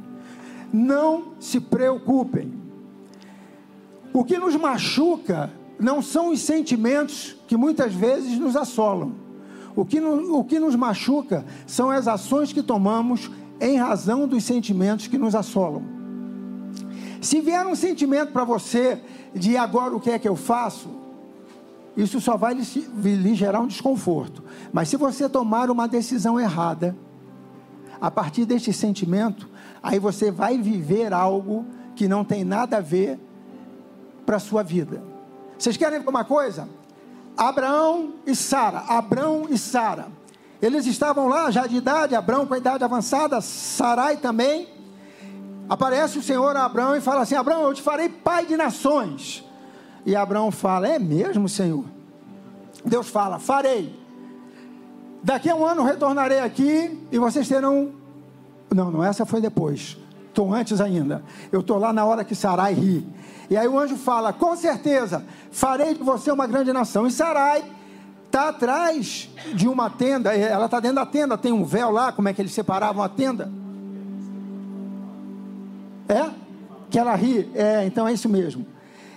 Não 0.72 1.34
se 1.40 1.60
preocupem. 1.60 2.54
O 4.14 4.24
que 4.24 4.38
nos 4.38 4.56
machuca 4.56 5.52
não 5.80 6.02
são 6.02 6.30
os 6.30 6.42
sentimentos 6.42 7.36
que 7.48 7.58
muitas 7.58 7.94
vezes 7.94 8.38
nos 8.38 8.56
assolam. 8.56 9.14
O 9.76 9.84
que, 9.84 10.00
no, 10.00 10.40
o 10.40 10.44
que 10.44 10.60
nos 10.60 10.76
machuca 10.76 11.44
são 11.66 11.90
as 11.90 12.08
ações 12.08 12.54
que 12.54 12.64
tomamos 12.64 13.30
em 13.60 13.78
razão 13.78 14.28
dos 14.28 14.44
sentimentos 14.44 15.08
que 15.08 15.18
nos 15.18 15.36
assolam. 15.36 15.95
Se 17.26 17.42
vier 17.42 17.66
um 17.66 17.74
sentimento 17.74 18.32
para 18.32 18.44
você 18.44 19.02
de 19.34 19.58
agora 19.58 19.96
o 19.96 20.00
que 20.00 20.12
é 20.12 20.20
que 20.20 20.30
eu 20.30 20.36
faço, 20.36 20.88
isso 21.98 22.22
só 22.22 22.38
vai 22.38 22.54
lhe, 22.54 23.16
lhe 23.16 23.34
gerar 23.34 23.62
um 23.62 23.66
desconforto. 23.66 24.44
Mas 24.72 24.90
se 24.90 24.96
você 24.96 25.28
tomar 25.28 25.72
uma 25.72 25.88
decisão 25.88 26.40
errada, 26.40 26.96
a 28.00 28.12
partir 28.12 28.46
deste 28.46 28.72
sentimento, 28.72 29.50
aí 29.82 29.98
você 29.98 30.30
vai 30.30 30.60
viver 30.60 31.14
algo 31.14 31.66
que 31.96 32.08
não 32.08 32.24
tem 32.24 32.44
nada 32.44 32.78
a 32.78 32.82
ver 32.82 33.20
para 34.24 34.36
a 34.36 34.40
sua 34.40 34.62
vida. 34.62 35.02
Vocês 35.58 35.76
querem 35.76 36.00
ver 36.02 36.08
uma 36.08 36.26
coisa? 36.26 36.70
Abraão 37.36 38.14
e 38.28 38.36
Sara, 38.36 38.84
Abraão 38.88 39.48
e 39.50 39.58
Sara. 39.58 40.10
Eles 40.62 40.86
estavam 40.86 41.28
lá 41.28 41.50
já 41.50 41.66
de 41.66 41.76
idade, 41.76 42.14
Abraão 42.14 42.46
com 42.46 42.54
a 42.54 42.58
idade 42.60 42.84
avançada, 42.84 43.42
Sarai 43.42 44.18
também 44.18 44.75
aparece 45.70 46.18
o 46.18 46.24
Senhor 46.24 46.56
a 46.56 46.66
Abraão 46.66 46.96
e 46.96 47.02
fala 47.02 47.22
assim: 47.22 47.36
Abraão, 47.36 47.64
eu 47.64 47.74
te 47.74 47.82
farei 47.82 48.10
pai 48.10 48.46
de 48.46 48.56
nações. 48.56 49.44
E 50.06 50.16
Abraão 50.16 50.52
fala: 50.52 50.88
É 50.88 51.00
mesmo, 51.00 51.50
Senhor? 51.50 51.86
Deus 52.84 53.08
fala: 53.08 53.40
Farei. 53.40 54.00
Daqui 55.24 55.50
a 55.50 55.56
um 55.56 55.66
ano 55.66 55.84
retornarei 55.84 56.40
aqui 56.40 57.00
e 57.12 57.18
vocês 57.18 57.48
terão. 57.48 57.92
Não, 58.74 58.92
não, 58.92 59.04
essa 59.04 59.26
foi 59.26 59.42
depois. 59.42 59.98
Estou 60.28 60.54
antes 60.54 60.80
ainda. 60.80 61.24
Eu 61.52 61.62
estou 61.62 61.80
lá 61.80 61.92
na 61.92 62.06
hora 62.06 62.24
que 62.24 62.36
Sarai 62.36 62.74
ri. 62.74 63.08
E 63.50 63.58
aí 63.58 63.68
o 63.68 63.80
anjo 63.80 63.96
fala: 63.96 64.32
Com 64.32 64.56
certeza, 64.56 65.26
farei 65.52 65.96
de 65.96 66.04
você 66.04 66.32
uma 66.32 66.46
grande 66.46 66.72
nação. 66.72 67.08
E 67.08 67.12
Sarai 67.12 67.64
está 68.26 68.50
atrás 68.50 69.30
de 69.54 69.68
uma 69.68 69.90
tenda. 69.90 70.36
Ela 70.36 70.66
está 70.66 70.80
dentro 70.80 70.98
da 70.98 71.06
tenda, 71.06 71.38
tem 71.38 71.52
um 71.52 71.64
véu 71.64 71.90
lá. 71.90 72.12
Como 72.12 72.28
é 72.28 72.34
que 72.34 72.42
eles 72.42 72.54
separavam 72.54 73.04
a 73.04 73.10
tenda? 73.10 73.52
É? 76.08 76.30
Que 76.90 77.00
ela 77.00 77.16
ri. 77.16 77.50
É, 77.54 77.86
então 77.86 78.08
é 78.08 78.14
isso 78.14 78.30
mesmo. 78.30 78.66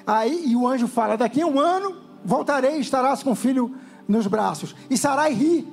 Aí, 0.07 0.45
e 0.47 0.57
o 0.57 0.67
anjo 0.67 0.89
fala: 0.89 1.17
daqui 1.17 1.43
a 1.43 1.47
um 1.47 1.61
ano 1.61 1.97
voltarei 2.25 2.77
e 2.77 2.81
estarás 2.81 3.23
com 3.23 3.33
o 3.33 3.35
filho 3.35 3.75
nos 4.07 4.27
braços. 4.27 4.75
E 4.89 4.97
Sarai 4.97 5.33
ri. 5.33 5.69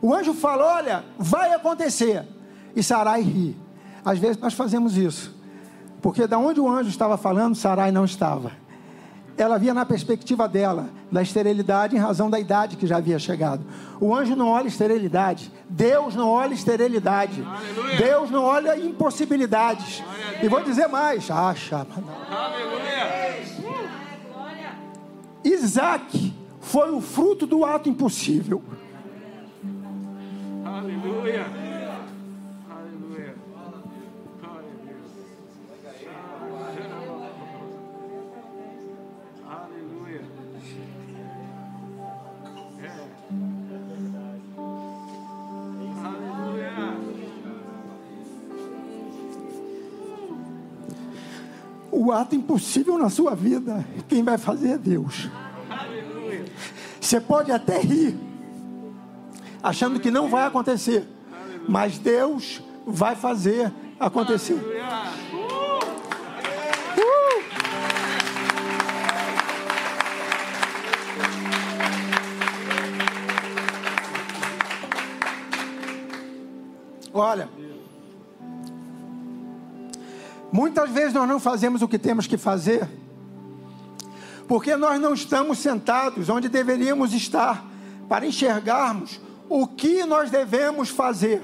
O 0.00 0.14
anjo 0.14 0.32
fala: 0.32 0.76
olha, 0.76 1.04
vai 1.18 1.52
acontecer. 1.52 2.26
E 2.74 2.82
Sarai 2.82 3.20
ri. 3.22 3.56
Às 4.04 4.18
vezes 4.18 4.38
nós 4.38 4.54
fazemos 4.54 4.96
isso. 4.96 5.34
Porque 6.00 6.26
da 6.26 6.38
onde 6.38 6.60
o 6.60 6.68
anjo 6.68 6.88
estava 6.88 7.16
falando, 7.16 7.54
Sarai 7.54 7.90
não 7.90 8.04
estava. 8.04 8.52
Ela 9.36 9.58
via 9.58 9.74
na 9.74 9.84
perspectiva 9.84 10.46
dela, 10.46 10.88
da 11.10 11.20
esterilidade, 11.20 11.96
em 11.96 11.98
razão 11.98 12.30
da 12.30 12.38
idade 12.38 12.76
que 12.76 12.86
já 12.86 12.98
havia 12.98 13.18
chegado. 13.18 13.64
O 14.00 14.14
anjo 14.14 14.36
não 14.36 14.48
olha 14.48 14.68
esterilidade. 14.68 15.50
Deus 15.68 16.14
não 16.14 16.28
olha 16.28 16.54
esterilidade. 16.54 17.42
Aleluia. 17.42 17.96
Deus 17.96 18.30
não 18.30 18.44
olha 18.44 18.78
impossibilidades. 18.78 20.02
E 20.42 20.48
vou 20.48 20.62
dizer 20.62 20.86
mais. 20.86 21.30
Acha. 21.30 21.86
Isaac 25.42 26.32
foi 26.60 26.90
o 26.92 27.00
fruto 27.00 27.46
do 27.46 27.64
ato 27.64 27.88
impossível. 27.88 28.62
Aleluia. 30.64 31.63
O 52.04 52.12
ato 52.12 52.34
impossível 52.34 52.98
na 52.98 53.08
sua 53.08 53.34
vida, 53.34 53.82
quem 54.06 54.22
vai 54.22 54.36
fazer 54.36 54.72
é 54.72 54.78
Deus. 54.78 55.30
Você 57.00 57.18
pode 57.18 57.50
até 57.50 57.78
rir, 57.78 58.14
achando 59.62 59.98
que 59.98 60.10
não 60.10 60.28
vai 60.28 60.44
acontecer, 60.44 61.08
mas 61.66 61.98
Deus 61.98 62.62
vai 62.86 63.16
fazer 63.16 63.72
acontecer. 63.98 64.54
Uh! 64.54 65.64
Olha, 77.16 77.48
Muitas 80.74 80.90
vezes 80.90 81.14
nós 81.14 81.28
não 81.28 81.38
fazemos 81.38 81.82
o 81.82 81.86
que 81.86 81.96
temos 81.96 82.26
que 82.26 82.36
fazer, 82.36 82.88
porque 84.48 84.74
nós 84.74 85.00
não 85.00 85.14
estamos 85.14 85.58
sentados 85.58 86.28
onde 86.28 86.48
deveríamos 86.48 87.12
estar 87.14 87.64
para 88.08 88.26
enxergarmos 88.26 89.20
o 89.48 89.68
que 89.68 90.02
nós 90.02 90.32
devemos 90.32 90.88
fazer. 90.88 91.40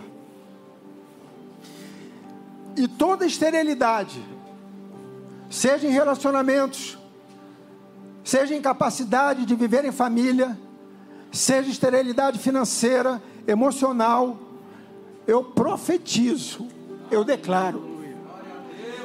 E 2.77 2.89
toda 2.89 3.25
esterilidade, 3.25 4.21
seja 5.49 5.87
em 5.87 5.93
relacionamentos, 5.93 6.99
seja 8.25 8.53
em 8.53 8.61
capacidade 8.61 9.47
de 9.47 9.55
viver 9.55 9.85
em 9.85 9.93
família, 9.93 10.59
seja 11.31 11.71
esterilidade 11.71 12.41
financeira, 12.41 13.23
emocional, 13.47 14.37
eu 15.25 15.45
profetizo, 15.45 16.67
eu 17.13 17.23
declaro 17.23 17.90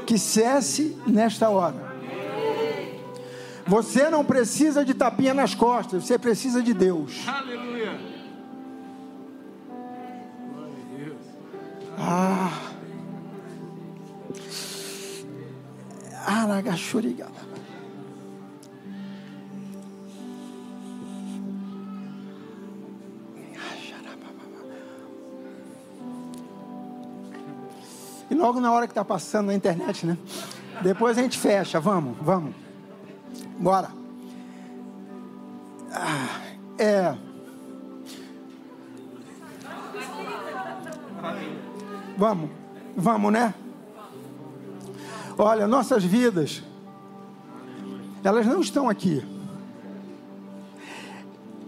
que 0.05 0.17
cesse 0.17 0.97
nesta 1.07 1.49
hora. 1.49 1.95
Você 3.67 4.09
não 4.09 4.23
precisa 4.23 4.85
de 4.85 4.93
tapinha 4.93 5.33
nas 5.33 5.55
costas, 5.55 6.05
você 6.05 6.19
precisa 6.19 6.61
de 6.61 6.73
Deus. 6.73 7.27
Aleluia. 7.27 7.99
Ah. 11.97 12.51
Aragachuriga. 16.25 17.27
Logo 28.35 28.59
na 28.59 28.71
hora 28.71 28.85
que 28.85 28.91
está 28.91 29.05
passando 29.05 29.47
na 29.47 29.53
internet, 29.53 30.05
né? 30.05 30.17
Depois 30.81 31.17
a 31.17 31.21
gente 31.21 31.37
fecha, 31.37 31.79
vamos, 31.79 32.17
vamos. 32.21 32.53
Bora. 33.57 33.89
Ah, 35.91 36.41
é. 36.77 37.15
Vamos, 42.17 42.49
vamos, 42.95 43.31
né? 43.31 43.53
Olha, 45.37 45.67
nossas 45.67 46.03
vidas, 46.03 46.63
elas 48.23 48.45
não 48.45 48.61
estão 48.61 48.89
aqui. 48.89 49.23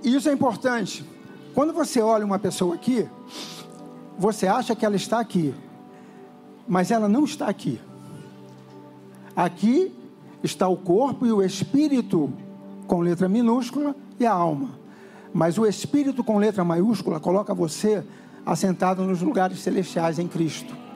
E 0.03 0.15
isso 0.15 0.29
é 0.29 0.33
importante. 0.33 1.05
Quando 1.53 1.73
você 1.73 2.01
olha 2.01 2.25
uma 2.25 2.39
pessoa 2.39 2.75
aqui, 2.75 3.09
você 4.17 4.47
acha 4.47 4.75
que 4.75 4.85
ela 4.85 4.95
está 4.95 5.19
aqui, 5.19 5.53
mas 6.67 6.91
ela 6.91 7.07
não 7.07 7.23
está 7.23 7.47
aqui. 7.47 7.79
Aqui 9.35 9.93
está 10.43 10.67
o 10.67 10.75
corpo 10.75 11.25
e 11.25 11.31
o 11.31 11.41
espírito 11.41 12.31
com 12.87 12.99
letra 12.99 13.29
minúscula 13.29 13.95
e 14.19 14.25
a 14.25 14.31
alma. 14.31 14.71
Mas 15.33 15.57
o 15.57 15.65
espírito 15.65 16.23
com 16.23 16.37
letra 16.37 16.63
maiúscula 16.63 17.19
coloca 17.19 17.53
você 17.53 18.03
assentado 18.45 19.03
nos 19.03 19.21
lugares 19.21 19.59
celestiais 19.59 20.19
em 20.19 20.27
Cristo. 20.27 20.86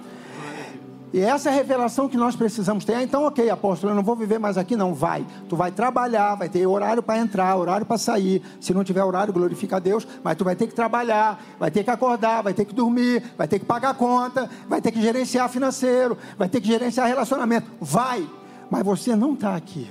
E 1.13 1.19
essa 1.19 1.49
é 1.49 1.51
a 1.51 1.55
revelação 1.55 2.07
que 2.07 2.15
nós 2.15 2.37
precisamos 2.37 2.85
ter. 2.85 2.93
Ah, 2.93 3.03
então, 3.03 3.23
ok, 3.23 3.49
apóstolo, 3.49 3.91
eu 3.91 3.95
não 3.95 4.03
vou 4.03 4.15
viver 4.15 4.39
mais 4.39 4.57
aqui, 4.57 4.77
não. 4.77 4.93
Vai. 4.93 5.25
Tu 5.49 5.57
vai 5.57 5.69
trabalhar, 5.69 6.35
vai 6.35 6.47
ter 6.47 6.65
horário 6.65 7.03
para 7.03 7.19
entrar, 7.19 7.53
horário 7.57 7.85
para 7.85 7.97
sair. 7.97 8.41
Se 8.61 8.73
não 8.73 8.81
tiver 8.81 9.03
horário, 9.03 9.33
glorifica 9.33 9.75
a 9.75 9.79
Deus. 9.79 10.07
Mas 10.23 10.37
tu 10.37 10.45
vai 10.45 10.55
ter 10.55 10.67
que 10.67 10.73
trabalhar, 10.73 11.43
vai 11.59 11.69
ter 11.69 11.83
que 11.83 11.89
acordar, 11.89 12.41
vai 12.41 12.53
ter 12.53 12.63
que 12.63 12.73
dormir, 12.73 13.23
vai 13.37 13.45
ter 13.45 13.59
que 13.59 13.65
pagar 13.65 13.93
conta, 13.95 14.49
vai 14.69 14.81
ter 14.81 14.91
que 14.91 15.01
gerenciar 15.01 15.49
financeiro, 15.49 16.17
vai 16.37 16.47
ter 16.47 16.61
que 16.61 16.67
gerenciar 16.67 17.07
relacionamento. 17.07 17.67
Vai. 17.81 18.25
Mas 18.69 18.83
você 18.83 19.13
não 19.13 19.33
está 19.33 19.53
aqui. 19.53 19.89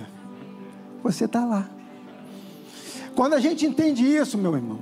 Você 1.03 1.27
está 1.27 1.45
lá. 1.45 1.69
Quando 3.15 3.35
a 3.35 3.41
gente 3.41 3.67
entende 3.67 4.05
isso, 4.05 4.39
meu 4.39 4.55
irmão, 4.55 4.79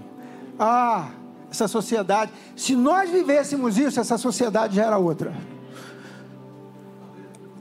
ah, 0.56 1.08
essa 1.50 1.66
sociedade, 1.66 2.30
se 2.54 2.76
nós 2.76 3.10
vivêssemos 3.10 3.76
isso, 3.76 3.98
essa 3.98 4.16
sociedade 4.16 4.76
já 4.76 4.84
era 4.84 4.98
outra. 4.98 5.57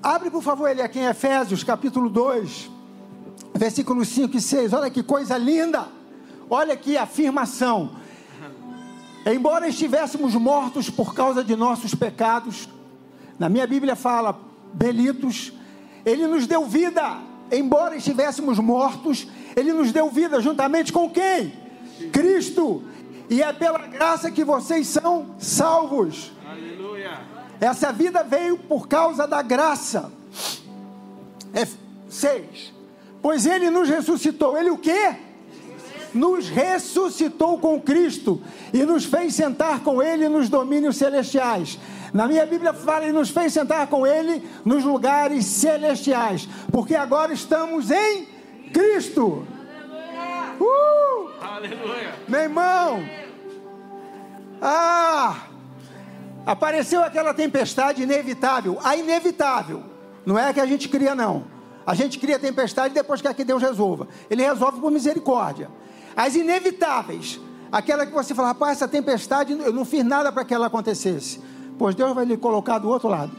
Abre, 0.01 0.30
por 0.30 0.44
favor, 0.44 0.70
ele 0.70 0.82
aqui 0.82 1.00
em 1.00 1.06
Efésios, 1.06 1.63
capítulo 1.63 2.10
2, 2.10 2.70
versículos 3.54 4.08
5 4.10 4.38
e 4.38 4.42
6. 4.42 4.74
Olha 4.74 4.89
que 4.89 5.01
coisa 5.01 5.38
linda. 5.38 5.88
Olha 6.50 6.80
a 7.00 7.04
afirmação. 7.04 7.92
Embora 9.25 9.68
estivéssemos 9.68 10.36
mortos 10.36 10.89
por 10.89 11.13
causa 11.13 11.44
de 11.44 11.56
nossos 11.56 11.94
pecados, 11.94 12.70
na 13.38 13.50
minha 13.50 13.68
Bíblia 13.68 13.96
fala, 13.96 14.39
belitos, 14.74 15.51
ele 16.06 16.25
nos 16.27 16.48
deu 16.48 16.66
vida. 16.66 17.18
Embora 17.51 17.96
estivéssemos 17.96 18.60
mortos, 18.60 19.27
ele 19.56 19.74
nos 19.74 19.92
deu 19.92 20.10
vida 20.10 20.39
juntamente 20.39 20.94
com 20.94 21.10
quem? 21.10 21.54
Cristo. 22.13 22.84
E 23.30 23.42
é 23.42 23.51
pela 23.51 23.79
graça 23.79 24.31
que 24.31 24.46
vocês 24.46 24.88
são 24.88 25.36
salvos. 25.38 26.31
Aleluia. 26.50 27.20
Essa 27.59 27.91
vida 27.91 28.24
veio 28.24 28.57
por 28.57 28.87
causa 28.87 29.27
da 29.27 29.41
graça. 29.41 30.11
É 31.53 31.67
seis. 32.09 32.74
Pois 33.22 33.46
ele 33.46 33.70
nos 33.70 33.89
ressuscitou. 33.89 34.57
Ele 34.57 34.70
o 34.70 34.77
quê? 34.77 35.15
Nos 36.13 36.50
ressuscitou 36.50 37.59
com 37.59 37.81
Cristo 37.81 38.41
e 38.74 38.83
nos 38.85 39.05
fez 39.05 39.33
sentar 39.33 39.81
com 39.81 40.01
ele 40.01 40.29
nos 40.29 40.50
domínios 40.50 40.98
celestiais. 40.98 41.77
Na 42.13 42.27
minha 42.27 42.46
Bíblia 42.46 42.74
fala, 42.74 43.03
ele 43.03 43.13
nos 43.13 43.29
fez 43.29 43.53
sentar 43.53 43.87
com 43.87 44.07
ele 44.07 44.41
nos 44.63 44.83
lugares 44.83 45.46
celestiais, 45.46 46.48
porque 46.72 46.96
agora 46.96 47.33
estamos 47.33 47.91
em 47.91 48.25
Cristo. 48.74 49.46
Uh! 50.59 51.29
Aleluia. 51.41 52.13
Meu 52.27 52.39
irmão, 52.39 53.03
ah, 54.61 55.48
apareceu 56.48 57.03
aquela 57.03 57.33
tempestade 57.33 58.01
inevitável, 58.01 58.79
a 58.81 58.96
inevitável. 58.96 59.83
Não 60.25 60.40
é 60.40 60.48
a 60.48 60.53
que 60.53 60.62
a 60.62 60.66
gente 60.66 60.88
cria, 60.88 61.14
não. 61.14 61.44
A 61.86 61.94
gente 61.94 62.18
cria 62.18 62.40
tempestade 62.40 62.94
depois 62.94 63.22
quer 63.22 63.33
que 63.33 63.44
Deus 63.44 63.62
resolva. 63.62 64.07
Ele 64.29 64.44
resolve 64.44 64.79
por 64.79 64.90
misericórdia. 64.90 65.70
As 66.16 66.36
inevitáveis, 66.36 67.40
aquela 67.70 68.05
que 68.05 68.14
você 68.14 68.33
fala, 68.33 68.50
rapaz, 68.50 68.77
essa 68.77 68.88
tempestade, 68.88 69.51
eu 69.51 69.74
não 69.74 69.83
fiz 69.83 70.05
nada 70.05 70.31
para 70.31 70.46
que 70.46 70.53
ela 70.53 70.68
acontecesse. 70.68 71.42
Pois 71.77 71.94
Deus 71.94 72.14
vai 72.16 72.24
lhe 72.24 72.38
colocar 72.38 72.79
do 72.79 72.90
outro 72.90 73.10
lado. 73.10 73.31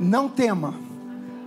Não 0.00 0.26
tema. 0.28 0.74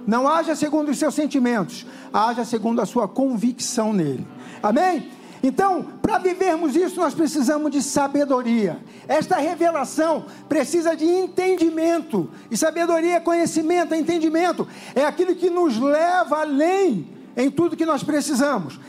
Não 0.05 0.27
haja 0.27 0.55
segundo 0.55 0.89
os 0.89 0.97
seus 0.97 1.13
sentimentos, 1.13 1.86
haja 2.13 2.45
segundo 2.45 2.81
a 2.81 2.86
sua 2.86 3.07
convicção 3.07 3.91
nele. 3.91 4.25
Amém? 4.62 5.12
Então, 5.43 5.84
para 6.01 6.19
vivermos 6.19 6.75
isso, 6.75 6.99
nós 6.99 7.15
precisamos 7.15 7.71
de 7.71 7.82
sabedoria. 7.82 8.80
Esta 9.08 9.38
revelação 9.38 10.25
precisa 10.47 10.95
de 10.95 11.06
entendimento. 11.06 12.30
E 12.49 12.56
sabedoria 12.56 13.15
é 13.15 13.19
conhecimento, 13.19 13.93
é 13.93 13.97
entendimento. 13.97 14.67
É 14.93 15.04
aquilo 15.04 15.36
que 15.36 15.49
nos 15.49 15.80
leva 15.80 16.41
além 16.41 17.08
em 17.36 17.49
tudo 17.49 17.75
que 17.75 17.86
nós 17.86 18.04
precisamos. 18.04 18.80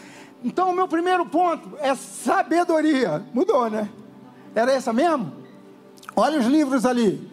Então, 0.44 0.70
o 0.70 0.74
meu 0.74 0.86
primeiro 0.86 1.24
ponto 1.24 1.70
é 1.80 1.94
sabedoria. 1.94 3.24
Mudou, 3.32 3.70
né? 3.70 3.88
Era 4.54 4.72
essa 4.72 4.92
mesmo? 4.92 5.32
Olha 6.14 6.38
os 6.38 6.46
livros 6.46 6.84
ali. 6.84 7.30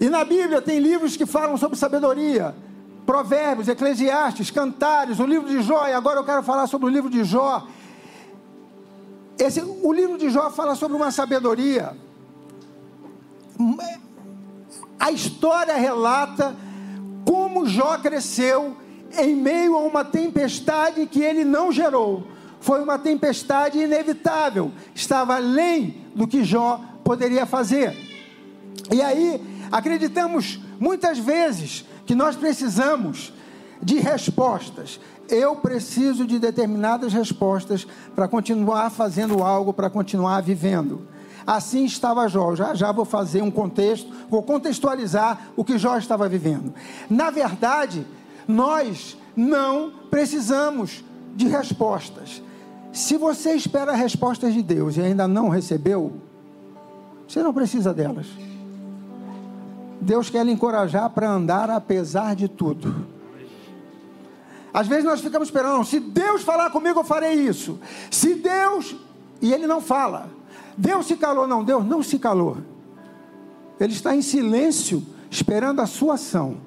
E 0.00 0.08
na 0.08 0.24
Bíblia 0.24 0.60
tem 0.60 0.80
livros 0.80 1.16
que 1.16 1.26
falam 1.26 1.56
sobre 1.56 1.78
sabedoria. 1.78 2.54
Provérbios, 3.06 3.68
Eclesiastes, 3.68 4.50
Cantares, 4.50 5.20
o 5.20 5.26
livro 5.26 5.48
de 5.48 5.62
Jó, 5.62 5.86
e 5.86 5.92
agora 5.92 6.18
eu 6.18 6.24
quero 6.24 6.42
falar 6.42 6.66
sobre 6.66 6.88
o 6.88 6.90
livro 6.90 7.08
de 7.08 7.22
Jó. 7.22 7.66
Esse, 9.38 9.60
o 9.60 9.92
livro 9.92 10.16
de 10.16 10.30
Jó 10.30 10.50
fala 10.50 10.74
sobre 10.74 10.96
uma 10.96 11.10
sabedoria. 11.10 11.96
A 14.98 15.10
história 15.10 15.76
relata 15.76 16.56
como 17.24 17.66
Jó 17.66 17.98
cresceu 17.98 18.76
em 19.18 19.34
meio 19.34 19.76
a 19.76 19.80
uma 19.80 20.04
tempestade 20.04 21.06
que 21.06 21.20
ele 21.20 21.44
não 21.44 21.70
gerou. 21.70 22.26
Foi 22.60 22.82
uma 22.82 22.98
tempestade 22.98 23.78
inevitável, 23.78 24.72
estava 24.94 25.36
além 25.36 26.06
do 26.14 26.26
que 26.26 26.42
Jó 26.42 26.80
poderia 27.04 27.46
fazer. 27.46 27.94
E 28.92 29.02
aí, 29.02 29.40
acreditamos 29.70 30.60
muitas 30.80 31.18
vezes 31.18 31.84
que 32.04 32.14
nós 32.14 32.36
precisamos 32.36 33.32
de 33.82 33.98
respostas. 33.98 34.98
Eu 35.28 35.56
preciso 35.56 36.26
de 36.26 36.38
determinadas 36.38 37.12
respostas 37.12 37.86
para 38.14 38.28
continuar 38.28 38.90
fazendo 38.90 39.42
algo, 39.42 39.72
para 39.72 39.90
continuar 39.90 40.40
vivendo. 40.40 41.02
Assim 41.46 41.84
estava 41.84 42.28
Jó. 42.28 42.54
Já 42.54 42.74
já 42.74 42.90
vou 42.90 43.04
fazer 43.04 43.42
um 43.42 43.50
contexto, 43.50 44.12
vou 44.28 44.42
contextualizar 44.42 45.48
o 45.56 45.64
que 45.64 45.78
Jó 45.78 45.96
estava 45.96 46.28
vivendo. 46.28 46.74
Na 47.08 47.30
verdade, 47.30 48.06
nós 48.48 49.16
não 49.36 49.92
precisamos 50.10 51.04
de 51.34 51.46
respostas. 51.46 52.42
Se 52.92 53.16
você 53.16 53.52
espera 53.52 53.92
respostas 53.92 54.54
de 54.54 54.62
Deus 54.62 54.96
e 54.96 55.02
ainda 55.02 55.28
não 55.28 55.48
recebeu, 55.48 56.14
você 57.28 57.42
não 57.42 57.52
precisa 57.52 57.92
delas. 57.92 58.26
Deus 60.00 60.30
quer 60.30 60.44
lhe 60.44 60.52
encorajar 60.52 61.10
para 61.10 61.30
andar 61.30 61.68
apesar 61.70 62.34
de 62.34 62.48
tudo. 62.48 63.15
Às 64.76 64.86
vezes 64.86 65.06
nós 65.06 65.22
ficamos 65.22 65.48
esperando, 65.48 65.82
se 65.86 65.98
Deus 65.98 66.42
falar 66.42 66.68
comigo, 66.68 67.00
eu 67.00 67.04
farei 67.04 67.32
isso. 67.32 67.80
Se 68.10 68.34
Deus. 68.34 68.94
E 69.40 69.50
ele 69.50 69.66
não 69.66 69.80
fala. 69.80 70.28
Deus 70.76 71.06
se 71.06 71.16
calou, 71.16 71.46
não, 71.46 71.64
Deus 71.64 71.82
não 71.82 72.02
se 72.02 72.18
calou. 72.18 72.58
Ele 73.80 73.94
está 73.94 74.14
em 74.14 74.20
silêncio, 74.20 75.02
esperando 75.30 75.80
a 75.80 75.86
sua 75.86 76.16
ação. 76.16 76.58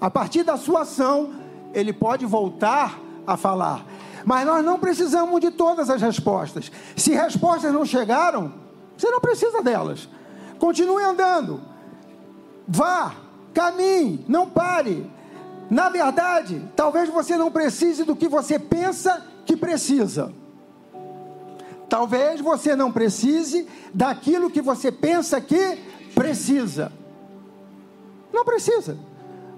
A 0.00 0.10
partir 0.10 0.42
da 0.42 0.56
sua 0.56 0.80
ação, 0.80 1.34
ele 1.72 1.92
pode 1.92 2.26
voltar 2.26 2.98
a 3.24 3.36
falar. 3.36 3.86
Mas 4.24 4.44
nós 4.44 4.64
não 4.64 4.76
precisamos 4.76 5.40
de 5.40 5.52
todas 5.52 5.88
as 5.88 6.02
respostas. 6.02 6.68
Se 6.96 7.12
respostas 7.12 7.72
não 7.72 7.84
chegaram, 7.84 8.52
você 8.98 9.08
não 9.08 9.20
precisa 9.20 9.62
delas. 9.62 10.08
Continue 10.58 11.04
andando. 11.04 11.60
Vá, 12.66 13.14
caminhe, 13.54 14.24
não 14.26 14.50
pare. 14.50 15.08
Na 15.72 15.88
verdade, 15.88 16.62
talvez 16.76 17.08
você 17.08 17.34
não 17.34 17.50
precise 17.50 18.04
do 18.04 18.14
que 18.14 18.28
você 18.28 18.58
pensa 18.58 19.24
que 19.46 19.56
precisa. 19.56 20.30
Talvez 21.88 22.42
você 22.42 22.76
não 22.76 22.92
precise 22.92 23.66
daquilo 23.94 24.50
que 24.50 24.60
você 24.60 24.92
pensa 24.92 25.40
que 25.40 25.78
precisa. 26.14 26.92
Não 28.30 28.44
precisa. 28.44 28.98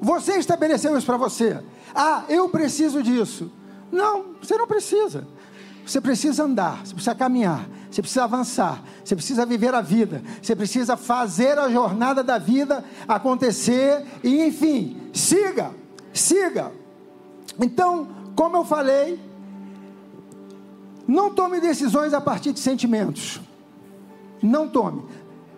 Você 0.01 0.39
estabeleceu 0.39 0.97
isso 0.97 1.05
para 1.05 1.17
você. 1.17 1.61
Ah, 1.93 2.23
eu 2.29 2.49
preciso 2.49 3.03
disso. 3.03 3.51
Não, 3.91 4.37
você 4.41 4.57
não 4.57 4.69
precisa. 4.69 5.27
Você 5.85 6.01
precisa 6.01 6.45
andar, 6.45 6.87
você 6.87 6.95
precisa 6.95 7.15
caminhar, 7.17 7.69
você 7.91 8.01
precisa 8.01 8.23
avançar, 8.23 8.85
você 9.05 9.17
precisa 9.17 9.45
viver 9.45 9.75
a 9.75 9.81
vida, 9.81 10.23
você 10.41 10.55
precisa 10.55 10.97
fazer 10.97 11.59
a 11.59 11.69
jornada 11.69 12.23
da 12.23 12.39
vida 12.39 12.85
acontecer 13.09 14.07
e, 14.23 14.41
enfim, 14.45 15.11
siga, 15.13 15.73
siga. 16.15 16.73
Então, 17.61 18.09
como 18.35 18.57
eu 18.57 18.65
falei, 18.65 19.21
não 21.07 21.35
tome 21.35 21.61
decisões 21.61 22.15
a 22.15 22.21
partir 22.21 22.53
de 22.53 22.61
sentimentos. 22.61 23.41
Não 24.43 24.69
tome. 24.69 25.03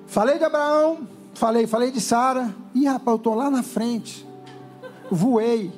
Falei 0.07 0.38
de 0.38 0.45
Abraão, 0.45 1.07
falei, 1.35 1.66
falei 1.66 1.90
de 1.90 2.01
Sara. 2.01 2.55
Ih, 2.75 2.87
rapaz, 2.87 3.07
eu 3.09 3.16
estou 3.16 3.35
lá 3.35 3.51
na 3.51 3.62
frente. 3.62 4.27
Voei. 5.11 5.73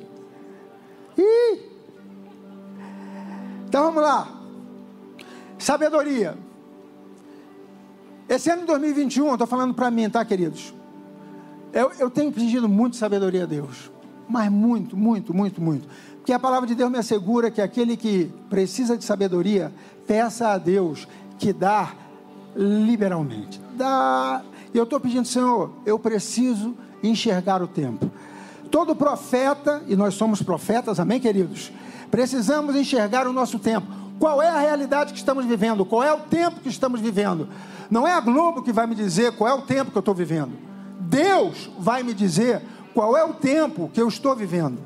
Então 3.67 3.83
vamos 3.83 4.01
lá. 4.01 4.27
Sabedoria. 5.57 6.37
Esse 8.27 8.49
ano 8.49 8.61
de 8.61 8.67
2021, 8.67 9.27
eu 9.27 9.33
estou 9.33 9.47
falando 9.47 9.73
para 9.73 9.91
mim, 9.91 10.09
tá, 10.09 10.23
queridos? 10.23 10.73
Eu, 11.73 11.91
eu 11.99 12.09
tenho 12.09 12.31
pedido 12.31 12.69
muito 12.69 12.95
sabedoria 12.95 13.43
a 13.43 13.47
Deus. 13.47 13.91
Mas 14.29 14.51
muito, 14.51 14.95
muito, 14.95 15.33
muito, 15.33 15.59
muito. 15.59 15.87
Porque 16.17 16.31
a 16.31 16.39
palavra 16.39 16.67
de 16.67 16.75
Deus 16.75 16.91
me 16.91 16.99
assegura 16.99 17.49
que 17.49 17.59
aquele 17.59 17.97
que 17.97 18.31
precisa 18.49 18.95
de 18.95 19.03
sabedoria, 19.03 19.73
peça 20.05 20.49
a 20.49 20.57
Deus 20.57 21.07
que 21.39 21.51
dá 21.51 21.93
liberalmente. 22.55 23.59
Dá. 23.75 24.43
Eu 24.73 24.83
estou 24.83 24.99
pedindo, 24.99 25.25
Senhor, 25.25 25.71
eu 25.85 25.97
preciso 25.97 26.75
enxergar 27.01 27.63
o 27.63 27.67
tempo. 27.67 28.11
Todo 28.69 28.95
profeta, 28.95 29.81
e 29.87 29.95
nós 29.95 30.13
somos 30.13 30.43
profetas, 30.43 30.99
amém, 30.99 31.19
queridos? 31.19 31.71
Precisamos 32.11 32.75
enxergar 32.75 33.25
o 33.25 33.33
nosso 33.33 33.57
tempo. 33.57 33.87
Qual 34.19 34.41
é 34.41 34.49
a 34.49 34.59
realidade 34.59 35.13
que 35.13 35.19
estamos 35.19 35.45
vivendo? 35.45 35.85
Qual 35.85 36.03
é 36.03 36.13
o 36.13 36.19
tempo 36.19 36.59
que 36.59 36.69
estamos 36.69 36.99
vivendo? 36.99 37.47
Não 37.89 38.07
é 38.07 38.13
a 38.13 38.19
Globo 38.19 38.61
que 38.61 38.71
vai 38.71 38.85
me 38.85 38.93
dizer 38.93 39.31
qual 39.31 39.49
é 39.49 39.53
o 39.53 39.63
tempo 39.63 39.89
que 39.89 39.97
eu 39.97 40.01
estou 40.01 40.13
vivendo. 40.13 40.51
Deus 40.99 41.71
vai 41.79 42.03
me 42.03 42.13
dizer 42.13 42.61
qual 42.99 43.15
é 43.15 43.23
o 43.23 43.33
tempo 43.33 43.89
que 43.93 44.01
eu 44.01 44.09
estou 44.09 44.35
vivendo. 44.35 44.77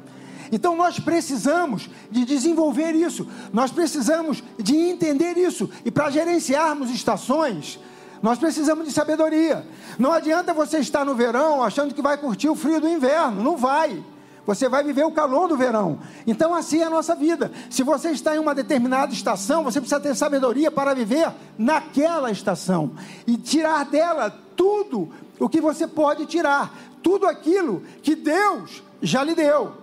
Então 0.52 0.76
nós 0.76 1.00
precisamos 1.00 1.90
de 2.12 2.24
desenvolver 2.26 2.92
isso, 2.92 3.28
nós 3.52 3.72
precisamos 3.72 4.44
de 4.60 4.76
entender 4.76 5.36
isso. 5.36 5.68
E 5.84 5.90
para 5.90 6.12
gerenciarmos 6.12 6.92
estações, 6.92 7.80
nós 8.22 8.38
precisamos 8.38 8.86
de 8.86 8.94
sabedoria. 8.94 9.66
Não 9.98 10.14
adianta 10.14 10.54
você 10.54 10.78
estar 10.78 11.04
no 11.04 11.16
verão 11.16 11.64
achando 11.64 11.92
que 11.92 12.04
vai 12.04 12.16
curtir 12.16 12.50
o 12.50 12.56
frio 12.56 12.80
do 12.80 12.88
inverno, 12.88 13.42
não 13.42 13.58
vai. 13.58 14.04
Você 14.46 14.70
vai 14.70 14.84
viver 14.84 15.06
o 15.06 15.12
calor 15.12 15.48
do 15.48 15.58
verão. 15.58 15.98
Então, 16.28 16.54
assim 16.54 16.82
é 16.82 16.84
a 16.84 16.92
nossa 16.92 17.16
vida. 17.16 17.52
Se 17.68 17.82
você 17.82 18.12
está 18.12 18.36
em 18.36 18.40
uma 18.40 18.54
determinada 18.54 19.12
estação, 19.12 19.64
você 19.64 19.80
precisa 19.80 20.00
ter 20.00 20.14
sabedoria 20.16 20.70
para 20.70 20.94
viver 20.94 21.32
naquela 21.58 22.30
estação 22.30 22.92
e 23.26 23.38
tirar 23.38 23.86
dela 23.86 24.30
tudo 24.56 25.10
o 25.40 25.50
que 25.50 25.60
você 25.60 25.88
pode 25.88 26.26
tirar, 26.26 26.74
tudo 27.04 27.28
aquilo 27.28 27.84
que 28.02 28.16
Deus 28.16 28.82
já 29.02 29.24
lhe 29.24 29.36
deu. 29.36 29.74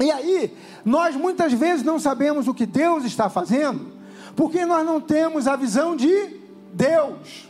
E 0.00 0.10
aí, 0.10 0.54
nós 0.84 1.14
muitas 1.14 1.52
vezes 1.52 1.84
não 1.84 1.98
sabemos 1.98 2.48
o 2.48 2.54
que 2.54 2.66
Deus 2.66 3.04
está 3.04 3.30
fazendo, 3.30 3.92
porque 4.34 4.66
nós 4.66 4.84
não 4.84 5.00
temos 5.00 5.46
a 5.46 5.54
visão 5.54 5.94
de 5.94 6.40
Deus. 6.74 7.48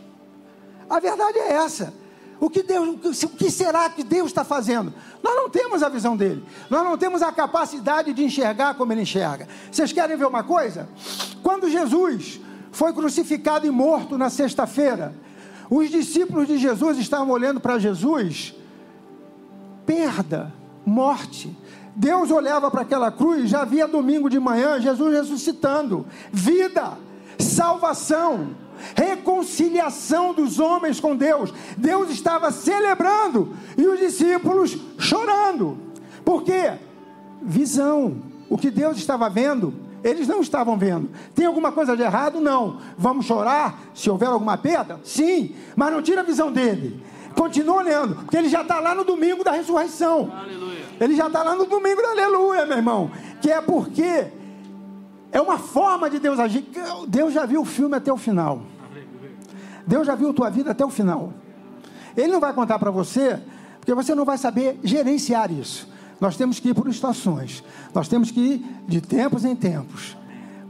A 0.89 1.01
verdade 1.01 1.39
é 1.39 1.53
essa. 1.53 1.95
O 2.39 2.51
que, 2.51 2.63
Deus, 2.63 3.23
o 3.23 3.29
que 3.29 3.51
será 3.51 3.89
que 3.89 4.03
Deus 4.03 4.27
está 4.27 4.43
fazendo? 4.45 4.93
Nós 5.23 5.37
não 5.37 5.49
temos 5.49 5.81
a 5.81 5.89
visão 5.89 6.17
dele. 6.17 6.45
Nós 6.69 6.83
não 6.83 6.99
temos 6.99 7.23
a 7.23 7.31
capacidade 7.31 8.13
de 8.13 8.25
enxergar 8.25 8.75
como 8.75 8.93
ele 8.93 9.03
enxerga. 9.03 9.47
Vocês 9.71 9.93
querem 9.93 10.17
ver 10.17 10.27
uma 10.27 10.43
coisa? 10.43 10.89
Quando 11.41 11.71
Jesus 11.71 12.41
foi 12.73 12.93
crucificado 12.93 13.65
e 13.65 13.71
morto 13.71 14.19
na 14.19 14.29
sexta-feira, 14.29 15.15
os 15.71 15.89
discípulos 15.89 16.49
de 16.49 16.59
Jesus 16.59 16.99
estavam 16.99 17.31
olhando 17.31 17.61
para 17.61 17.79
Jesus, 17.79 18.55
perda, 19.87 20.53
morte. 20.85 21.57
Deus 21.95 22.31
olhava 22.31 22.71
para 22.71 22.83
aquela 22.83 23.11
cruz, 23.11 23.51
já 23.51 23.65
via 23.65 23.87
domingo 23.87 24.31
de 24.31 24.41
manhã 24.41 24.81
Jesus 24.81 25.13
ressuscitando, 25.13 26.07
vida, 26.33 26.97
salvação 27.39 28.55
reconciliação 28.95 30.35
dos 30.35 30.59
homens 30.59 31.01
com 31.01 31.17
Deus. 31.17 31.53
Deus 31.77 32.11
estava 32.11 32.51
celebrando 32.51 33.55
e 33.77 33.87
os 33.87 33.99
discípulos 33.99 34.77
chorando. 34.99 35.79
Por 36.25 36.43
quê? 36.43 36.73
Visão. 37.41 38.17
O 38.49 38.59
que 38.59 38.71
Deus 38.71 38.99
estava 38.99 39.31
vendo, 39.31 39.75
eles 40.05 40.29
não 40.29 40.41
estavam 40.41 40.77
vendo. 40.77 41.11
Tem 41.35 41.47
alguma 41.47 41.73
coisa 41.73 41.97
de 41.97 42.03
errado? 42.03 42.41
Não. 42.41 42.79
Vamos 42.99 43.27
chorar 43.27 43.81
se 43.95 44.11
houver 44.11 44.29
alguma 44.29 44.59
perda? 44.59 45.01
Sim. 45.05 45.55
Mas 45.75 45.93
não 45.93 46.03
tira 46.03 46.21
a 46.21 46.25
visão 46.25 46.53
dele. 46.53 47.03
Continua 47.35 47.77
olhando, 47.77 48.17
porque 48.17 48.37
ele 48.37 48.49
já 48.49 48.63
está 48.63 48.81
lá 48.81 48.95
no 48.95 49.05
domingo 49.05 49.43
da 49.43 49.53
ressurreição. 49.53 50.33
Aleluia. 50.35 50.83
Ele 51.01 51.17
já 51.17 51.27
está 51.27 51.43
lá 51.43 51.55
no 51.55 51.67
domingo 51.67 52.01
da 52.03 52.11
aleluia, 52.11 52.67
meu 52.67 52.77
irmão. 52.77 53.11
Que 53.41 53.51
é 53.51 53.61
porque 53.61 54.27
é 55.33 55.41
uma 55.41 55.59
forma 55.59 56.09
de 56.11 56.19
Deus 56.19 56.39
agir. 56.39 56.65
Deus 57.09 57.33
já 57.33 57.47
viu 57.47 57.63
o 57.63 57.65
filme 57.65 57.97
até 57.97 58.13
o 58.13 58.17
final. 58.17 58.63
Deus 59.87 60.07
já 60.07 60.15
viu 60.15 60.33
tua 60.33 60.51
vida 60.51 60.71
até 60.71 60.85
o 60.85 60.91
final. 60.91 61.33
Ele 62.17 62.33
não 62.33 62.41
vai 62.41 62.53
contar 62.53 62.79
para 62.79 62.91
você, 62.91 63.41
porque 63.81 63.95
você 63.95 64.15
não 64.15 64.25
vai 64.25 64.39
saber 64.39 64.79
gerenciar 64.85 65.51
isso. 65.51 65.89
Nós 66.21 66.37
temos 66.37 66.61
que 66.61 66.69
ir 66.69 66.75
por 66.75 66.89
estações. 66.89 67.65
Nós 67.93 68.07
temos 68.07 68.31
que 68.31 68.41
ir 68.41 68.67
de 68.87 69.01
tempos 69.01 69.45
em 69.45 69.57
tempos. 69.57 70.17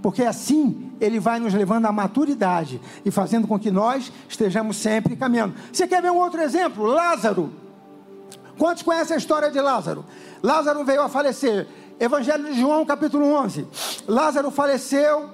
Porque 0.00 0.22
assim 0.22 0.91
ele 1.02 1.18
vai 1.18 1.40
nos 1.40 1.52
levando 1.52 1.86
à 1.86 1.92
maturidade 1.92 2.80
e 3.04 3.10
fazendo 3.10 3.48
com 3.48 3.58
que 3.58 3.72
nós 3.72 4.12
estejamos 4.28 4.76
sempre 4.76 5.16
caminhando. 5.16 5.54
Você 5.72 5.86
quer 5.88 6.00
ver 6.00 6.12
um 6.12 6.16
outro 6.16 6.40
exemplo? 6.40 6.84
Lázaro. 6.84 7.52
Quantos 8.56 8.84
conhecem 8.84 9.16
a 9.16 9.18
história 9.18 9.50
de 9.50 9.60
Lázaro? 9.60 10.04
Lázaro 10.40 10.84
veio 10.84 11.02
a 11.02 11.08
falecer. 11.08 11.66
Evangelho 11.98 12.44
de 12.44 12.60
João, 12.60 12.86
capítulo 12.86 13.26
11. 13.26 13.66
Lázaro 14.06 14.50
faleceu 14.52 15.30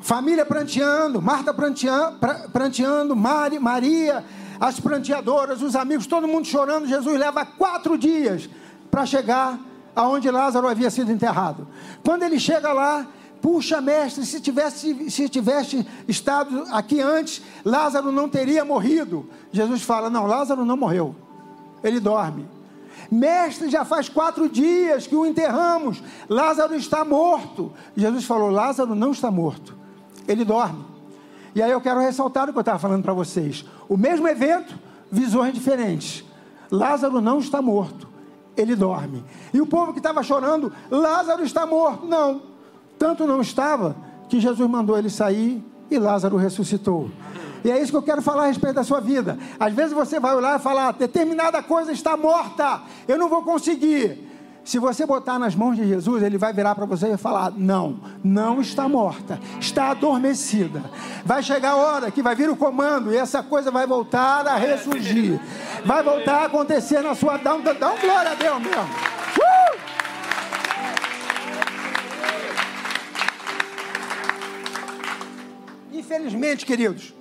família 0.00 0.46
pranteando, 0.46 1.20
Marta 1.20 1.52
pranteando, 1.52 2.18
pranteando 2.50 3.14
Mari, 3.14 3.58
Maria, 3.58 4.24
as 4.58 4.80
pranteadoras, 4.80 5.60
os 5.60 5.76
amigos, 5.76 6.06
todo 6.06 6.26
mundo 6.26 6.46
chorando. 6.46 6.86
Jesus 6.86 7.18
leva 7.18 7.44
quatro 7.44 7.98
dias 7.98 8.48
para 8.90 9.04
chegar 9.04 9.58
aonde 9.94 10.30
Lázaro 10.30 10.68
havia 10.68 10.90
sido 10.90 11.12
enterrado. 11.12 11.68
Quando 12.02 12.22
ele 12.22 12.38
chega 12.38 12.72
lá, 12.72 13.06
puxa, 13.46 13.80
mestre, 13.80 14.26
se 14.26 14.40
tivesse, 14.40 15.08
se 15.08 15.28
tivesse 15.28 15.86
estado 16.08 16.64
aqui 16.72 17.00
antes, 17.00 17.40
Lázaro 17.64 18.10
não 18.10 18.28
teria 18.28 18.64
morrido. 18.64 19.30
Jesus 19.52 19.82
fala: 19.82 20.10
Não, 20.10 20.26
Lázaro 20.26 20.64
não 20.64 20.76
morreu, 20.76 21.14
ele 21.84 22.00
dorme. 22.00 22.48
Mestre, 23.08 23.70
já 23.70 23.84
faz 23.84 24.08
quatro 24.08 24.48
dias 24.48 25.06
que 25.06 25.14
o 25.14 25.24
enterramos, 25.24 26.02
Lázaro 26.28 26.74
está 26.74 27.04
morto. 27.04 27.72
Jesus 27.96 28.24
falou: 28.24 28.50
Lázaro 28.50 28.96
não 28.96 29.12
está 29.12 29.30
morto, 29.30 29.76
ele 30.26 30.44
dorme. 30.44 30.84
E 31.54 31.62
aí 31.62 31.70
eu 31.70 31.80
quero 31.80 32.00
ressaltar 32.00 32.48
o 32.48 32.52
que 32.52 32.58
eu 32.58 32.62
estava 32.62 32.80
falando 32.80 33.04
para 33.04 33.14
vocês: 33.14 33.64
o 33.88 33.96
mesmo 33.96 34.26
evento, 34.26 34.76
visões 35.08 35.54
diferentes. 35.54 36.24
Lázaro 36.68 37.20
não 37.20 37.38
está 37.38 37.62
morto, 37.62 38.08
ele 38.56 38.74
dorme. 38.74 39.24
E 39.54 39.60
o 39.60 39.66
povo 39.68 39.92
que 39.92 40.00
estava 40.00 40.20
chorando, 40.24 40.72
Lázaro 40.90 41.44
está 41.44 41.64
morto. 41.64 42.04
Não, 42.06 42.55
tanto 42.98 43.26
não 43.26 43.40
estava 43.40 43.96
que 44.28 44.40
Jesus 44.40 44.68
mandou 44.68 44.98
ele 44.98 45.10
sair 45.10 45.64
e 45.90 45.98
Lázaro 45.98 46.36
ressuscitou. 46.36 47.10
E 47.64 47.70
é 47.70 47.80
isso 47.80 47.90
que 47.90 47.96
eu 47.96 48.02
quero 48.02 48.22
falar 48.22 48.44
a 48.44 48.46
respeito 48.46 48.76
da 48.76 48.84
sua 48.84 49.00
vida. 49.00 49.38
Às 49.58 49.74
vezes 49.74 49.92
você 49.92 50.20
vai 50.20 50.34
olhar 50.34 50.58
e 50.58 50.62
falar: 50.62 50.92
determinada 50.92 51.62
coisa 51.62 51.92
está 51.92 52.16
morta, 52.16 52.82
eu 53.08 53.18
não 53.18 53.28
vou 53.28 53.42
conseguir. 53.42 54.24
Se 54.64 54.80
você 54.80 55.06
botar 55.06 55.38
nas 55.38 55.54
mãos 55.54 55.76
de 55.76 55.86
Jesus, 55.86 56.24
ele 56.24 56.36
vai 56.36 56.52
virar 56.52 56.74
para 56.74 56.84
você 56.86 57.12
e 57.12 57.16
falar: 57.16 57.52
Não, 57.56 58.00
não 58.22 58.60
está 58.60 58.88
morta, 58.88 59.38
está 59.60 59.90
adormecida. 59.90 60.82
Vai 61.24 61.42
chegar 61.42 61.70
a 61.70 61.76
hora 61.76 62.10
que 62.10 62.22
vai 62.22 62.34
vir 62.34 62.50
o 62.50 62.56
comando 62.56 63.12
e 63.12 63.16
essa 63.16 63.42
coisa 63.42 63.70
vai 63.70 63.86
voltar 63.86 64.46
a 64.46 64.56
ressurgir, 64.56 65.40
vai 65.84 66.02
voltar 66.02 66.42
a 66.42 66.44
acontecer 66.46 67.00
na 67.00 67.14
sua. 67.14 67.36
Dá 67.36 67.54
um, 67.54 67.62
dá 67.62 67.92
um 67.92 67.98
glória 68.00 68.32
a 68.32 68.34
Deus 68.34 68.60
mesmo. 68.60 68.82
Uh! 68.82 69.85
Infelizmente, 76.06 76.64
queridos, 76.64 77.12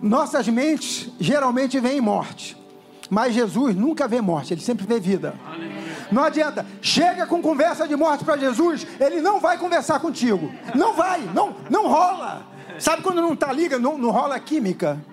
nossas 0.00 0.46
mentes 0.46 1.10
geralmente 1.18 1.80
veem 1.80 2.00
morte. 2.00 2.56
Mas 3.10 3.34
Jesus 3.34 3.74
nunca 3.74 4.06
vê 4.06 4.20
morte, 4.20 4.54
ele 4.54 4.60
sempre 4.60 4.86
vê 4.86 5.00
vida. 5.00 5.34
Não 6.12 6.22
adianta. 6.22 6.64
Chega 6.80 7.26
com 7.26 7.42
conversa 7.42 7.88
de 7.88 7.96
morte 7.96 8.24
para 8.24 8.36
Jesus, 8.36 8.86
ele 9.00 9.20
não 9.20 9.40
vai 9.40 9.58
conversar 9.58 9.98
contigo. 9.98 10.48
Não 10.76 10.94
vai, 10.94 11.20
não, 11.34 11.56
não 11.68 11.88
rola. 11.88 12.46
Sabe 12.78 13.02
quando 13.02 13.20
não 13.20 13.34
tá 13.34 13.52
liga, 13.52 13.80
não, 13.80 13.98
não 13.98 14.10
rola 14.10 14.38
química? 14.38 15.04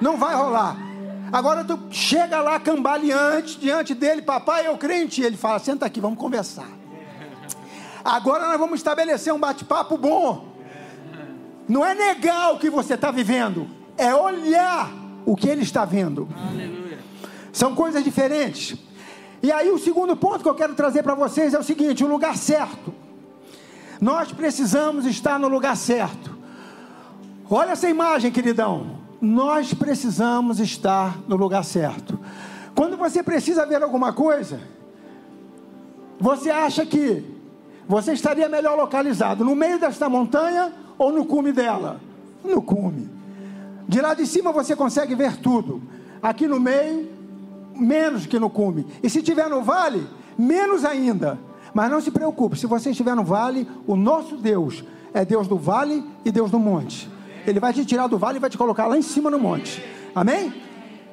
Não 0.00 0.16
vai 0.16 0.36
rolar. 0.36 0.76
Agora 1.32 1.64
tu 1.64 1.76
chega 1.90 2.40
lá 2.40 2.60
cambaleante 2.60 3.58
diante 3.58 3.96
dele, 3.96 4.22
papai, 4.22 4.68
eu 4.68 4.78
crente. 4.78 5.22
Ele 5.22 5.36
fala: 5.36 5.58
senta 5.58 5.84
aqui, 5.86 6.00
vamos 6.00 6.20
conversar. 6.20 6.68
Agora 8.04 8.46
nós 8.46 8.58
vamos 8.60 8.78
estabelecer 8.78 9.34
um 9.34 9.40
bate-papo 9.40 9.98
bom. 9.98 10.47
Não 11.68 11.84
é 11.84 11.94
negar 11.94 12.54
o 12.54 12.58
que 12.58 12.70
você 12.70 12.94
está 12.94 13.10
vivendo, 13.10 13.68
é 13.96 14.14
olhar 14.14 14.90
o 15.26 15.36
que 15.36 15.48
ele 15.48 15.62
está 15.62 15.84
vendo. 15.84 16.26
Aleluia. 16.48 16.98
São 17.52 17.74
coisas 17.74 18.02
diferentes. 18.02 18.78
E 19.42 19.52
aí 19.52 19.70
o 19.70 19.78
segundo 19.78 20.16
ponto 20.16 20.42
que 20.42 20.48
eu 20.48 20.54
quero 20.54 20.74
trazer 20.74 21.02
para 21.02 21.14
vocês 21.14 21.52
é 21.52 21.58
o 21.58 21.62
seguinte: 21.62 22.02
o 22.02 22.08
lugar 22.08 22.36
certo. 22.36 22.94
Nós 24.00 24.32
precisamos 24.32 25.04
estar 25.04 25.38
no 25.38 25.48
lugar 25.48 25.76
certo. 25.76 26.36
Olha 27.50 27.72
essa 27.72 27.88
imagem, 27.88 28.30
queridão. 28.30 28.98
Nós 29.20 29.74
precisamos 29.74 30.60
estar 30.60 31.18
no 31.26 31.36
lugar 31.36 31.64
certo. 31.64 32.18
Quando 32.74 32.96
você 32.96 33.22
precisa 33.22 33.66
ver 33.66 33.82
alguma 33.82 34.12
coisa, 34.12 34.60
você 36.20 36.50
acha 36.50 36.86
que 36.86 37.24
você 37.88 38.12
estaria 38.12 38.48
melhor 38.48 38.76
localizado 38.76 39.44
no 39.44 39.56
meio 39.56 39.78
desta 39.78 40.08
montanha 40.08 40.72
ou 40.98 41.12
no 41.12 41.24
cume 41.24 41.52
dela? 41.52 42.00
No 42.44 42.60
cume. 42.60 43.08
De 43.88 44.00
lá 44.00 44.12
de 44.14 44.26
cima 44.26 44.52
você 44.52 44.74
consegue 44.74 45.14
ver 45.14 45.36
tudo. 45.36 45.80
Aqui 46.20 46.46
no 46.46 46.58
meio, 46.58 47.08
menos 47.74 48.26
que 48.26 48.38
no 48.38 48.50
cume. 48.50 48.86
E 49.02 49.08
se 49.08 49.18
estiver 49.18 49.48
no 49.48 49.62
vale, 49.62 50.06
menos 50.36 50.84
ainda. 50.84 51.38
Mas 51.72 51.90
não 51.90 52.00
se 52.00 52.10
preocupe, 52.10 52.58
se 52.58 52.66
você 52.66 52.90
estiver 52.90 53.14
no 53.14 53.24
vale, 53.24 53.68
o 53.86 53.94
nosso 53.94 54.36
Deus 54.36 54.84
é 55.14 55.24
Deus 55.24 55.46
do 55.46 55.56
vale 55.56 56.04
e 56.24 56.30
Deus 56.30 56.50
do 56.50 56.58
monte. 56.58 57.08
Ele 57.46 57.60
vai 57.60 57.72
te 57.72 57.84
tirar 57.84 58.08
do 58.08 58.18
vale 58.18 58.38
e 58.38 58.40
vai 58.40 58.50
te 58.50 58.58
colocar 58.58 58.86
lá 58.86 58.98
em 58.98 59.02
cima 59.02 59.30
no 59.30 59.38
monte. 59.38 59.82
Amém? 60.14 60.52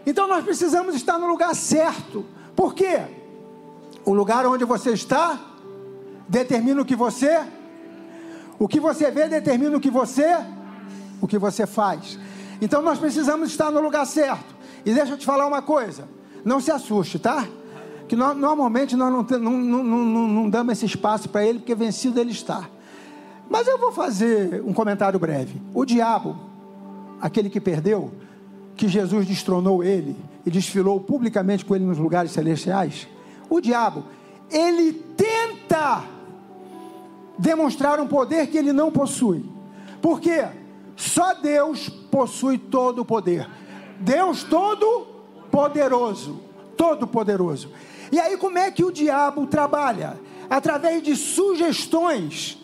Então 0.06 0.28
nós 0.28 0.44
precisamos 0.44 0.96
estar 0.96 1.18
no 1.18 1.28
lugar 1.28 1.54
certo. 1.56 2.26
Por 2.56 2.74
quê? 2.74 3.02
O 4.04 4.14
lugar 4.14 4.46
onde 4.46 4.66
você 4.66 4.92
está 4.92 5.40
determina 6.28 6.82
o 6.82 6.86
que 6.86 6.96
você 6.96 7.46
o 8.58 8.68
que 8.68 8.80
você 8.80 9.12
vê 9.12 9.28
determina 9.28 9.76
o 9.78 9.80
que 9.80 9.90
você 9.90 10.38
o 11.22 11.28
que 11.28 11.38
você 11.38 11.66
faz. 11.66 12.20
Então 12.62 12.82
nós 12.82 13.00
precisamos 13.00 13.50
estar 13.50 13.72
no 13.72 13.82
lugar 13.82 14.06
certo. 14.06 14.56
E 14.86 14.94
deixa 14.94 15.14
eu 15.14 15.18
te 15.18 15.26
falar 15.26 15.48
uma 15.48 15.62
coisa, 15.62 16.08
não 16.44 16.60
se 16.60 16.72
assuste, 16.72 17.18
tá? 17.18 17.48
Que 18.08 18.16
nós, 18.16 18.38
normalmente 18.38 18.96
nós 18.96 19.12
não, 19.12 19.40
não, 19.40 19.52
não, 19.52 19.84
não, 19.84 20.28
não 20.28 20.50
damos 20.50 20.74
esse 20.74 20.86
espaço 20.86 21.28
para 21.28 21.44
ele, 21.46 21.60
porque 21.60 21.74
vencido 21.74 22.20
ele 22.20 22.32
está. 22.32 22.70
Mas 23.50 23.68
eu 23.68 23.80
vou 23.80 23.92
fazer 23.92 24.62
um 24.66 24.74
comentário 24.74 25.20
breve. 25.20 25.60
O 25.74 25.86
diabo, 25.86 26.36
aquele 27.20 27.50
que 27.50 27.60
perdeu, 27.60 28.12
que 28.76 28.88
Jesus 28.88 29.26
destronou 29.26 29.84
ele 29.84 30.16
e 30.46 30.52
desfilou 30.52 31.00
publicamente 31.00 31.66
com 31.66 31.76
ele 31.76 31.86
nos 31.86 31.98
lugares 31.98 32.32
celestiais, 32.32 33.08
o 33.50 33.60
diabo, 33.60 34.04
ele 34.52 34.94
tenta 34.94 36.04
demonstrar 37.38 38.00
um 38.00 38.08
poder 38.08 38.48
que 38.48 38.58
ele 38.58 38.74
não 38.74 38.92
possui. 38.92 39.46
Por 40.02 40.20
quê? 40.20 40.46
Só 40.96 41.34
Deus 41.34 41.90
possui 41.90 42.58
todo 42.58 43.00
o 43.00 43.06
poder. 43.06 43.50
Deus 44.00 44.44
todo 44.44 45.08
poderoso, 45.52 46.42
todo 46.78 47.08
poderoso. 47.08 47.72
E 48.12 48.20
aí 48.20 48.38
como 48.38 48.58
é 48.58 48.72
que 48.72 48.84
o 48.84 48.92
diabo 48.92 49.48
trabalha? 49.48 50.20
Através 50.50 51.02
de 51.02 51.16
sugestões 51.16 52.58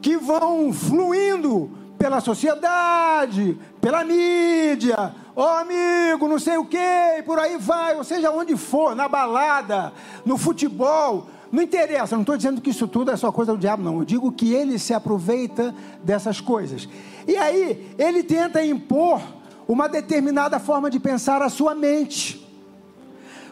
que 0.00 0.16
vão 0.16 0.72
fluindo 0.72 1.70
pela 1.98 2.20
sociedade, 2.20 3.58
pela 3.80 4.04
mídia, 4.04 5.14
ó 5.34 5.44
oh, 5.44 5.58
amigo, 5.58 6.28
não 6.28 6.38
sei 6.38 6.56
o 6.56 6.64
que, 6.64 7.22
por 7.26 7.38
aí 7.38 7.56
vai, 7.58 7.96
ou 7.96 8.04
seja, 8.04 8.30
onde 8.30 8.56
for, 8.56 8.94
na 8.94 9.08
balada, 9.08 9.92
no 10.24 10.38
futebol, 10.38 11.26
não 11.50 11.62
interessa, 11.62 12.14
não 12.14 12.22
estou 12.22 12.36
dizendo 12.36 12.60
que 12.60 12.70
isso 12.70 12.86
tudo 12.86 13.10
é 13.10 13.16
só 13.16 13.32
coisa 13.32 13.52
do 13.52 13.58
diabo, 13.58 13.82
não. 13.82 13.98
Eu 13.98 14.04
digo 14.04 14.30
que 14.32 14.52
ele 14.52 14.78
se 14.78 14.92
aproveita 14.92 15.74
dessas 16.02 16.40
coisas. 16.40 16.88
E 17.26 17.36
aí, 17.36 17.94
ele 17.98 18.22
tenta 18.22 18.64
impor 18.64 19.20
uma 19.66 19.88
determinada 19.88 20.58
forma 20.58 20.90
de 20.90 21.00
pensar 21.00 21.42
a 21.42 21.48
sua 21.48 21.74
mente. 21.74 22.46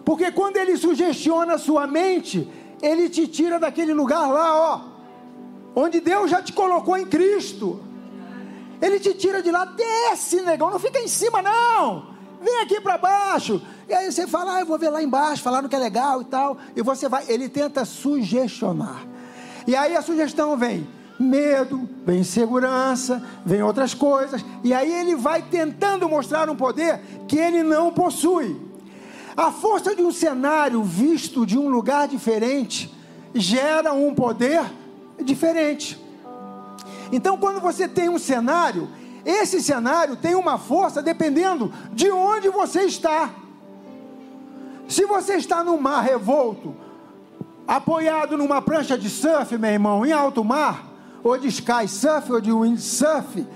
Porque 0.04 0.30
quando 0.30 0.56
ele 0.56 0.76
sugestiona 0.76 1.54
a 1.54 1.58
sua 1.58 1.86
mente, 1.86 2.48
ele 2.82 3.08
te 3.08 3.26
tira 3.26 3.58
daquele 3.58 3.92
lugar 3.92 4.28
lá, 4.28 4.54
ó, 4.54 4.80
onde 5.74 6.00
Deus 6.00 6.30
já 6.30 6.42
te 6.42 6.52
colocou 6.52 6.96
em 6.96 7.06
Cristo. 7.06 7.80
Ele 8.80 9.00
te 9.00 9.14
tira 9.14 9.42
de 9.42 9.50
lá, 9.50 9.64
desce, 9.64 10.42
negão, 10.42 10.70
não 10.70 10.78
fica 10.78 10.98
em 10.98 11.08
cima, 11.08 11.40
não. 11.42 12.14
Vem 12.40 12.60
aqui 12.60 12.80
para 12.80 12.98
baixo. 12.98 13.60
E 13.88 13.94
aí 13.94 14.10
você 14.10 14.26
fala, 14.26 14.56
ah, 14.56 14.60
eu 14.60 14.66
vou 14.66 14.78
ver 14.78 14.90
lá 14.90 15.02
embaixo, 15.02 15.42
falando 15.42 15.68
que 15.68 15.76
é 15.76 15.78
legal 15.78 16.22
e 16.22 16.24
tal. 16.24 16.58
E 16.74 16.82
você 16.82 17.08
vai, 17.08 17.24
ele 17.28 17.48
tenta 17.48 17.84
sugestionar. 17.84 19.06
E 19.66 19.76
aí 19.76 19.96
a 19.96 20.02
sugestão 20.02 20.56
vem 20.56 20.86
medo, 21.18 21.88
vem 22.04 22.20
insegurança, 22.20 23.22
vem 23.44 23.62
outras 23.62 23.94
coisas. 23.94 24.44
E 24.64 24.74
aí 24.74 24.92
ele 24.92 25.14
vai 25.14 25.42
tentando 25.42 26.08
mostrar 26.08 26.50
um 26.50 26.56
poder 26.56 27.00
que 27.28 27.38
ele 27.38 27.62
não 27.62 27.92
possui. 27.92 28.60
A 29.36 29.52
força 29.52 29.94
de 29.94 30.02
um 30.02 30.10
cenário 30.10 30.82
visto 30.82 31.44
de 31.46 31.58
um 31.58 31.68
lugar 31.68 32.08
diferente 32.08 32.92
gera 33.34 33.92
um 33.92 34.14
poder 34.14 34.64
diferente. 35.22 36.00
Então, 37.12 37.36
quando 37.36 37.60
você 37.60 37.86
tem 37.86 38.08
um 38.08 38.18
cenário, 38.18 38.88
esse 39.24 39.62
cenário 39.62 40.16
tem 40.16 40.34
uma 40.34 40.58
força 40.58 41.02
dependendo 41.02 41.72
de 41.92 42.10
onde 42.10 42.48
você 42.48 42.82
está. 42.82 43.30
Se 44.88 45.04
você 45.04 45.34
está 45.34 45.64
no 45.64 45.80
mar 45.80 46.02
revolto, 46.02 46.74
apoiado 47.66 48.38
numa 48.38 48.62
prancha 48.62 48.96
de 48.96 49.10
surf, 49.10 49.58
meu 49.58 49.70
irmão, 49.70 50.06
em 50.06 50.12
alto 50.12 50.44
mar, 50.44 50.84
ou 51.22 51.36
de 51.36 51.48
sky 51.48 51.88
surf, 51.88 52.32
ou 52.32 52.40
de 52.40 52.52
windsurf, 52.52 53.46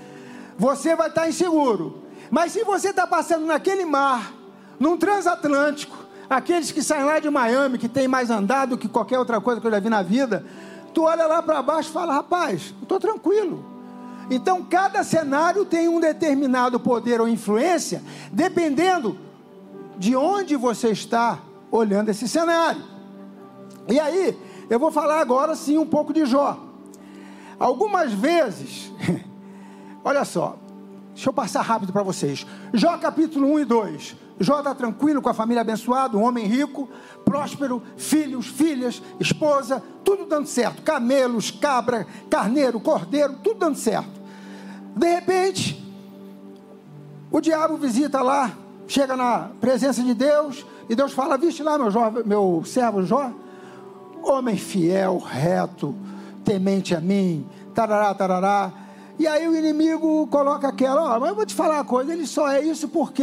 você 0.59 0.97
vai 0.97 1.09
estar 1.09 1.29
inseguro. 1.29 2.03
Mas 2.31 2.53
se 2.53 2.65
você 2.65 2.91
está 2.91 3.07
passando 3.07 3.47
naquele 3.47 3.85
mar, 3.85 4.33
num 4.79 4.97
transatlântico, 4.97 5.97
aqueles 6.29 6.73
que 6.73 6.83
saem 6.83 7.05
lá 7.05 7.19
de 7.19 7.31
Miami, 7.31 7.79
que 7.79 7.89
tem 7.89 8.09
mais 8.09 8.31
andado 8.31 8.77
que 8.77 8.89
qualquer 8.89 9.19
outra 9.19 9.41
coisa 9.41 9.61
que 9.61 9.67
eu 9.67 9.71
já 9.71 9.81
vi 9.81 9.89
na 9.89 10.03
vida, 10.03 10.45
tu 10.93 11.05
olha 11.05 11.27
lá 11.27 11.43
para 11.43 11.63
baixo 11.63 11.91
e 11.91 11.93
fala, 11.93 12.15
rapaz, 12.15 12.75
eu 12.79 12.83
estou 12.83 12.99
tranquilo. 12.99 13.65
Então, 14.31 14.65
cada 14.65 15.03
cenário 15.03 15.65
tem 15.65 15.89
um 15.89 16.01
determinado 16.01 16.79
poder 16.79 17.21
ou 17.21 17.29
influência, 17.29 18.03
dependendo 18.33 19.19
de 20.01 20.17
onde 20.17 20.57
você 20.57 20.89
está 20.89 21.41
olhando 21.71 22.09
esse 22.09 22.27
cenário. 22.27 22.83
E 23.87 24.01
aí, 24.01 24.35
eu 24.71 24.79
vou 24.79 24.91
falar 24.91 25.21
agora 25.21 25.55
sim 25.55 25.77
um 25.77 25.85
pouco 25.85 26.11
de 26.11 26.25
Jó. 26.25 26.59
Algumas 27.59 28.11
vezes, 28.11 28.91
olha 30.03 30.25
só, 30.25 30.57
deixa 31.13 31.29
eu 31.29 31.35
passar 31.35 31.61
rápido 31.61 31.93
para 31.93 32.03
vocês. 32.03 32.47
Jó 32.73 32.97
capítulo 32.97 33.47
1 33.53 33.59
e 33.59 33.65
2. 33.67 34.17
Jó 34.41 34.61
está 34.61 34.75
tranquilo 34.75 35.21
com 35.21 35.29
a 35.29 35.35
família 35.35 35.61
abençoada, 35.61 36.17
um 36.17 36.25
homem 36.25 36.47
rico, 36.47 36.89
próspero, 37.23 37.83
filhos, 37.99 38.47
filhas, 38.47 39.03
esposa, 39.21 39.83
tudo 40.03 40.25
dando 40.25 40.47
certo. 40.47 40.81
Camelos, 40.81 41.51
cabra, 41.51 42.07
carneiro, 42.31 42.81
cordeiro, 42.81 43.35
tudo 43.45 43.59
dando 43.59 43.77
certo. 43.77 44.19
De 44.97 45.15
repente, 45.15 45.79
o 47.31 47.39
diabo 47.39 47.77
visita 47.77 48.23
lá 48.23 48.57
chega 48.91 49.17
na 49.17 49.51
presença 49.61 50.03
de 50.03 50.13
Deus 50.13 50.67
e 50.89 50.97
Deus 50.97 51.13
fala: 51.13 51.39
Viste 51.39 51.63
lá, 51.63 51.79
meu, 51.79 51.91
meu 52.27 52.63
servo 52.67 53.05
Jó, 53.05 53.33
homem 54.23 54.57
fiel, 54.57 55.19
reto, 55.19 55.95
temente 56.45 56.95
a 56.95 57.01
mim, 57.01 57.47
tarará, 57.73 58.13
tarará. 58.13 58.73
E 59.17 59.27
aí 59.29 59.47
o 59.47 59.57
inimigo 59.57 60.27
coloca 60.27 60.69
aquela: 60.69 61.03
Ó, 61.03 61.17
oh, 61.17 61.21
mas 61.21 61.29
eu 61.31 61.37
vou 61.37 61.47
te 61.47 61.55
falar 61.55 61.77
uma 61.77 61.85
coisa, 61.85 62.13
ele 62.13 62.27
só 62.27 62.49
é 62.49 62.61
isso 62.63 62.89
porque 62.89 63.23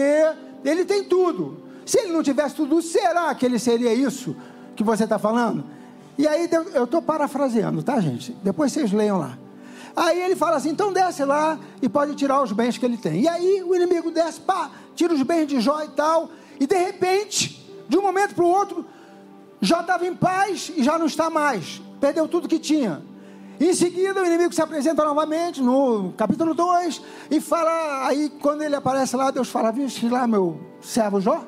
ele 0.63 0.85
tem 0.85 1.03
tudo. 1.03 1.57
Se 1.85 1.99
ele 1.99 2.13
não 2.13 2.23
tivesse 2.23 2.55
tudo, 2.55 2.81
será 2.81 3.33
que 3.35 3.45
ele 3.45 3.59
seria 3.59 3.93
isso 3.93 4.35
que 4.75 4.83
você 4.83 5.03
está 5.03 5.19
falando? 5.19 5.65
E 6.17 6.25
aí 6.27 6.49
eu 6.73 6.85
estou 6.85 7.01
parafraseando, 7.01 7.83
tá, 7.83 7.99
gente? 7.99 8.35
Depois 8.41 8.71
vocês 8.71 8.91
leiam 8.91 9.19
lá. 9.19 9.37
Aí 9.97 10.21
ele 10.21 10.35
fala 10.35 10.57
assim: 10.57 10.69
então 10.69 10.93
desce 10.93 11.25
lá 11.25 11.57
e 11.81 11.89
pode 11.89 12.13
tirar 12.13 12.43
os 12.43 12.51
bens 12.51 12.77
que 12.77 12.85
ele 12.85 12.97
tem. 12.97 13.21
E 13.21 13.27
aí 13.27 13.63
o 13.63 13.75
inimigo 13.75 14.11
desce, 14.11 14.39
pá, 14.39 14.69
tira 14.95 15.11
os 15.11 15.23
bens 15.23 15.47
de 15.47 15.59
Jó 15.59 15.81
e 15.81 15.87
tal. 15.87 16.29
E 16.59 16.67
de 16.67 16.77
repente, 16.77 17.67
de 17.89 17.97
um 17.97 18.03
momento 18.03 18.35
para 18.35 18.45
o 18.45 18.47
outro, 18.47 18.85
Jó 19.59 19.81
estava 19.81 20.05
em 20.05 20.15
paz 20.15 20.71
e 20.77 20.83
já 20.83 20.99
não 20.99 21.07
está 21.07 21.31
mais. 21.31 21.81
Perdeu 21.99 22.27
tudo 22.27 22.47
que 22.47 22.59
tinha. 22.59 23.01
Em 23.59 23.73
seguida, 23.73 24.21
o 24.21 24.25
inimigo 24.25 24.53
se 24.53 24.61
apresenta 24.61 25.03
novamente 25.03 25.63
no 25.63 26.13
capítulo 26.15 26.53
2 26.53 27.01
e 27.31 27.41
fala. 27.41 28.07
Aí, 28.07 28.29
quando 28.39 28.61
ele 28.61 28.75
aparece 28.75 29.15
lá, 29.15 29.31
Deus 29.31 29.49
fala: 29.49 29.71
Vixe 29.71 30.07
lá, 30.07 30.27
meu 30.27 30.59
servo 30.79 31.19
Jó, 31.19 31.43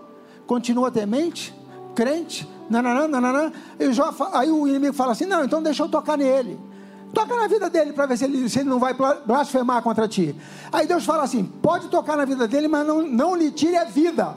continua 0.47 0.89
temente, 0.89 1.53
crente, 1.93 2.49
nananã, 2.67 3.07
nananã. 3.07 3.51
E 3.79 3.93
Jó, 3.93 4.12
aí 4.33 4.49
o 4.49 4.67
inimigo 4.67 4.95
fala 4.95 5.12
assim: 5.12 5.25
não, 5.25 5.43
então 5.43 5.62
deixa 5.62 5.83
eu 5.83 5.88
tocar 5.88 6.17
nele. 6.17 6.68
Toca 7.13 7.35
na 7.35 7.47
vida 7.47 7.69
dele 7.69 7.93
para 7.93 8.05
ver 8.05 8.17
se 8.17 8.25
ele, 8.25 8.49
se 8.49 8.59
ele 8.59 8.69
não 8.69 8.79
vai 8.79 8.95
blasfemar 9.25 9.81
contra 9.81 10.07
ti. 10.07 10.35
Aí 10.71 10.85
Deus 10.85 11.05
fala 11.05 11.23
assim: 11.23 11.43
pode 11.43 11.87
tocar 11.87 12.15
na 12.15 12.25
vida 12.25 12.47
dele, 12.47 12.67
mas 12.67 12.85
não, 12.85 13.01
não 13.01 13.35
lhe 13.35 13.51
tire 13.51 13.77
a 13.77 13.85
vida. 13.85 14.35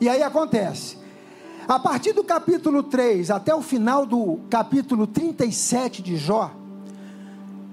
E 0.00 0.08
aí 0.08 0.22
acontece. 0.22 0.98
A 1.66 1.78
partir 1.78 2.12
do 2.12 2.24
capítulo 2.24 2.82
3 2.82 3.30
até 3.30 3.54
o 3.54 3.62
final 3.62 4.04
do 4.04 4.40
capítulo 4.50 5.06
37 5.06 6.02
de 6.02 6.16
Jó, 6.16 6.50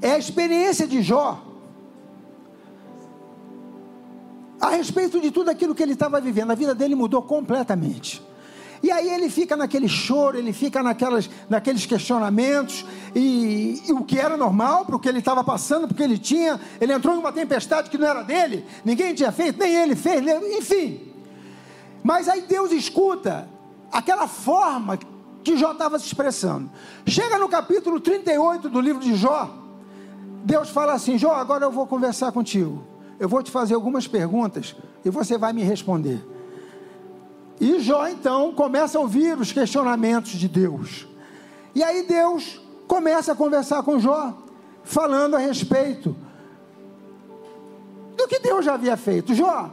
é 0.01 0.11
a 0.11 0.17
experiência 0.17 0.87
de 0.87 1.01
Jó 1.01 1.43
a 4.59 4.69
respeito 4.69 5.21
de 5.21 5.31
tudo 5.31 5.49
aquilo 5.49 5.73
que 5.75 5.83
ele 5.83 5.93
estava 5.93 6.19
vivendo. 6.19 6.51
A 6.51 6.55
vida 6.55 6.73
dele 6.73 6.95
mudou 6.95 7.21
completamente. 7.21 8.21
E 8.81 8.91
aí 8.91 9.09
ele 9.09 9.29
fica 9.29 9.55
naquele 9.55 9.87
choro, 9.87 10.37
ele 10.37 10.53
fica 10.53 10.83
naquelas, 10.83 11.29
naqueles 11.49 11.85
questionamentos, 11.85 12.85
e, 13.15 13.81
e 13.87 13.91
o 13.91 14.03
que 14.03 14.19
era 14.19 14.37
normal, 14.37 14.85
porque 14.85 15.09
ele 15.09 15.19
estava 15.19 15.43
passando, 15.43 15.87
porque 15.87 16.03
ele 16.03 16.17
tinha, 16.17 16.59
ele 16.79 16.93
entrou 16.93 17.15
em 17.15 17.19
uma 17.19 17.31
tempestade 17.31 17.89
que 17.89 17.97
não 17.97 18.07
era 18.07 18.23
dele, 18.23 18.65
ninguém 18.85 19.13
tinha 19.13 19.31
feito, 19.31 19.59
nem 19.59 19.75
ele 19.75 19.95
fez, 19.95 20.23
enfim. 20.57 21.13
Mas 22.03 22.27
aí 22.27 22.41
Deus 22.41 22.71
escuta 22.71 23.49
aquela 23.91 24.27
forma 24.27 24.97
que 25.43 25.57
Jó 25.57 25.71
estava 25.71 25.97
se 25.97 26.05
expressando. 26.05 26.69
Chega 27.05 27.37
no 27.37 27.49
capítulo 27.49 27.99
38 27.99 28.69
do 28.69 28.79
livro 28.79 29.01
de 29.01 29.15
Jó, 29.15 29.49
Deus 30.43 30.69
fala 30.69 30.93
assim: 30.93 31.17
Jó, 31.17 31.33
agora 31.33 31.65
eu 31.65 31.71
vou 31.71 31.85
conversar 31.85 32.31
contigo. 32.31 32.81
Eu 33.19 33.27
vou 33.27 33.41
te 33.41 33.51
fazer 33.51 33.73
algumas 33.73 34.07
perguntas 34.07 34.75
e 35.03 35.09
você 35.09 35.37
vai 35.37 35.51
me 35.51 35.63
responder. 35.63 36.23
E 37.59 37.79
Jó 37.79 38.07
então 38.07 38.53
começa 38.53 38.97
a 38.97 39.01
ouvir 39.01 39.37
os 39.37 39.51
questionamentos 39.51 40.31
de 40.31 40.47
Deus. 40.47 41.07
E 41.73 41.83
aí 41.83 42.03
Deus 42.03 42.61
começa 42.87 43.31
a 43.31 43.35
conversar 43.35 43.83
com 43.83 43.99
Jó, 43.99 44.37
falando 44.83 45.35
a 45.35 45.39
respeito 45.39 46.15
do 48.15 48.27
que 48.27 48.39
Deus 48.39 48.65
já 48.65 48.73
havia 48.73 48.97
feito. 48.97 49.33
Jó, 49.33 49.71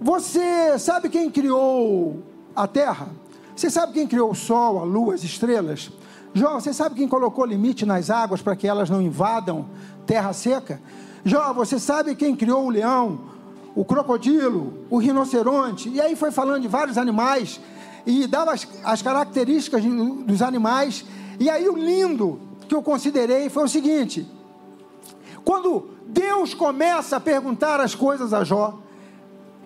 você 0.00 0.78
sabe 0.78 1.08
quem 1.08 1.30
criou 1.30 2.22
a 2.54 2.66
terra? 2.66 3.08
Você 3.54 3.70
sabe 3.70 3.94
quem 3.94 4.06
criou 4.06 4.30
o 4.30 4.34
sol, 4.34 4.78
a 4.78 4.84
lua, 4.84 5.14
as 5.14 5.24
estrelas? 5.24 5.90
Jó, 6.34 6.60
você 6.60 6.74
sabe 6.74 6.96
quem 6.96 7.08
colocou 7.08 7.46
limite 7.46 7.86
nas 7.86 8.10
águas 8.10 8.42
para 8.42 8.54
que 8.54 8.68
elas 8.68 8.90
não 8.90 9.00
invadam 9.00 9.66
terra 10.06 10.34
seca? 10.34 10.80
Jó, 11.24 11.52
você 11.54 11.78
sabe 11.78 12.14
quem 12.14 12.36
criou 12.36 12.66
o 12.66 12.70
leão, 12.70 13.20
o 13.76 13.84
crocodilo, 13.84 14.86
o 14.88 14.96
rinoceronte, 14.96 15.90
e 15.90 16.00
aí 16.00 16.16
foi 16.16 16.30
falando 16.30 16.62
de 16.62 16.68
vários 16.68 16.96
animais 16.96 17.60
e 18.06 18.26
dava 18.26 18.54
as, 18.54 18.66
as 18.82 19.02
características 19.02 19.84
dos 19.84 20.40
animais. 20.40 21.04
E 21.38 21.50
aí 21.50 21.68
o 21.68 21.76
lindo 21.76 22.40
que 22.66 22.74
eu 22.74 22.82
considerei 22.82 23.50
foi 23.50 23.64
o 23.64 23.68
seguinte: 23.68 24.26
quando 25.44 25.90
Deus 26.06 26.54
começa 26.54 27.16
a 27.16 27.20
perguntar 27.20 27.78
as 27.78 27.94
coisas 27.94 28.32
a 28.32 28.42
Jó, 28.42 28.78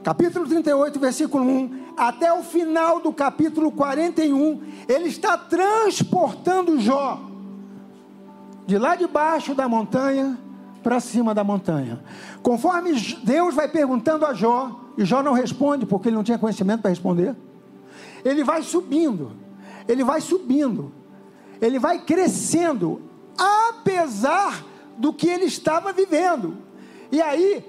capítulo 0.03 0.45
38, 0.45 0.99
versículo 0.99 1.45
1, 1.45 1.95
até 1.97 2.33
o 2.33 2.43
final 2.43 2.99
do 2.99 3.13
capítulo 3.13 3.71
41, 3.71 4.61
ele 4.89 5.09
está 5.09 5.39
transportando 5.39 6.81
Jó 6.81 7.21
de 8.67 8.77
lá 8.77 8.97
de 8.97 9.07
baixo 9.07 9.55
da 9.55 9.69
montanha 9.69 10.37
para 10.83 11.01
cima 11.01 11.35
da 11.35 11.45
montanha. 11.45 12.01
Conforme 12.43 12.93
Deus 13.23 13.55
vai 13.55 13.69
perguntando 13.69 14.25
a 14.25 14.35
Jó, 14.35 14.81
e 14.97 15.05
Jó 15.05 15.23
não 15.23 15.33
responde 15.33 15.87
porque 15.87 16.09
ele 16.09 16.17
não 16.17 16.25
tinha 16.25 16.39
conhecimento 16.39 16.81
para 16.81 16.91
responder, 16.91 17.35
ele 18.25 18.45
vai 18.45 18.63
subindo, 18.63 19.33
ele 19.89 20.05
vai 20.05 20.21
subindo, 20.21 20.93
ele 21.61 21.79
vai 21.79 21.99
crescendo, 22.01 23.03
apesar 23.39 24.65
do 24.97 25.13
que 25.13 25.29
ele 25.29 25.47
estava 25.47 25.93
vivendo. 25.93 26.57
E 27.11 27.21
aí, 27.21 27.65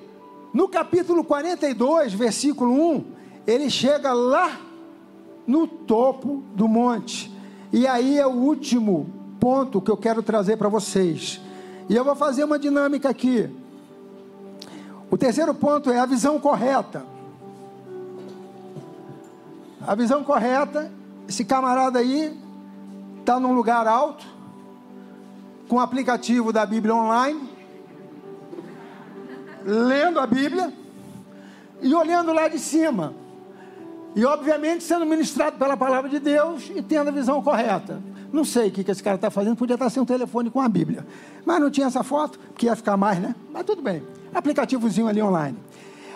no 0.53 0.67
capítulo 0.67 1.23
42, 1.23 2.13
versículo 2.13 2.73
1, 2.95 3.05
ele 3.47 3.69
chega 3.69 4.13
lá 4.13 4.59
no 5.47 5.65
topo 5.65 6.43
do 6.53 6.67
monte. 6.67 7.31
E 7.71 7.87
aí 7.87 8.19
é 8.19 8.27
o 8.27 8.31
último 8.31 9.09
ponto 9.39 9.81
que 9.81 9.89
eu 9.89 9.97
quero 9.97 10.21
trazer 10.21 10.57
para 10.57 10.69
vocês. 10.69 11.41
E 11.91 11.95
eu 11.97 12.05
vou 12.05 12.15
fazer 12.15 12.45
uma 12.45 12.57
dinâmica 12.57 13.09
aqui. 13.09 13.49
O 15.09 15.17
terceiro 15.17 15.53
ponto 15.53 15.91
é 15.91 15.99
a 15.99 16.05
visão 16.05 16.39
correta. 16.39 17.05
A 19.85 19.93
visão 19.93 20.23
correta, 20.23 20.89
esse 21.27 21.43
camarada 21.43 21.99
aí 21.99 22.39
está 23.19 23.41
num 23.41 23.51
lugar 23.51 23.87
alto, 23.87 24.25
com 25.67 25.75
o 25.75 25.79
aplicativo 25.81 26.53
da 26.53 26.65
Bíblia 26.65 26.95
online, 26.95 27.49
lendo 29.65 30.17
a 30.21 30.25
Bíblia 30.25 30.71
e 31.81 31.93
olhando 31.93 32.31
lá 32.31 32.47
de 32.47 32.57
cima. 32.57 33.13
E 34.15 34.23
obviamente 34.23 34.85
sendo 34.85 35.05
ministrado 35.05 35.57
pela 35.57 35.75
palavra 35.75 36.09
de 36.09 36.19
Deus 36.19 36.71
e 36.73 36.81
tendo 36.81 37.09
a 37.09 37.11
visão 37.11 37.43
correta. 37.43 38.01
Não 38.31 38.45
sei 38.45 38.69
o 38.69 38.71
que, 38.71 38.89
esse 38.89 39.03
cara 39.03 39.15
está 39.15 39.29
fazendo, 39.29 39.57
podia 39.57 39.73
estar 39.73 39.89
sem 39.89 40.01
um 40.01 40.05
telefone 40.05 40.49
com 40.49 40.61
a 40.61 40.69
Bíblia. 40.69 41.05
Mas 41.45 41.59
não 41.59 41.69
tinha 41.69 41.87
essa 41.87 42.03
foto, 42.03 42.39
porque 42.39 42.65
ia 42.65 42.75
ficar 42.75 42.95
mais, 42.95 43.19
né? 43.19 43.35
Mas 43.51 43.65
tudo 43.65 43.81
bem. 43.81 44.01
Aplicativozinho 44.33 45.07
ali 45.07 45.21
online. 45.21 45.57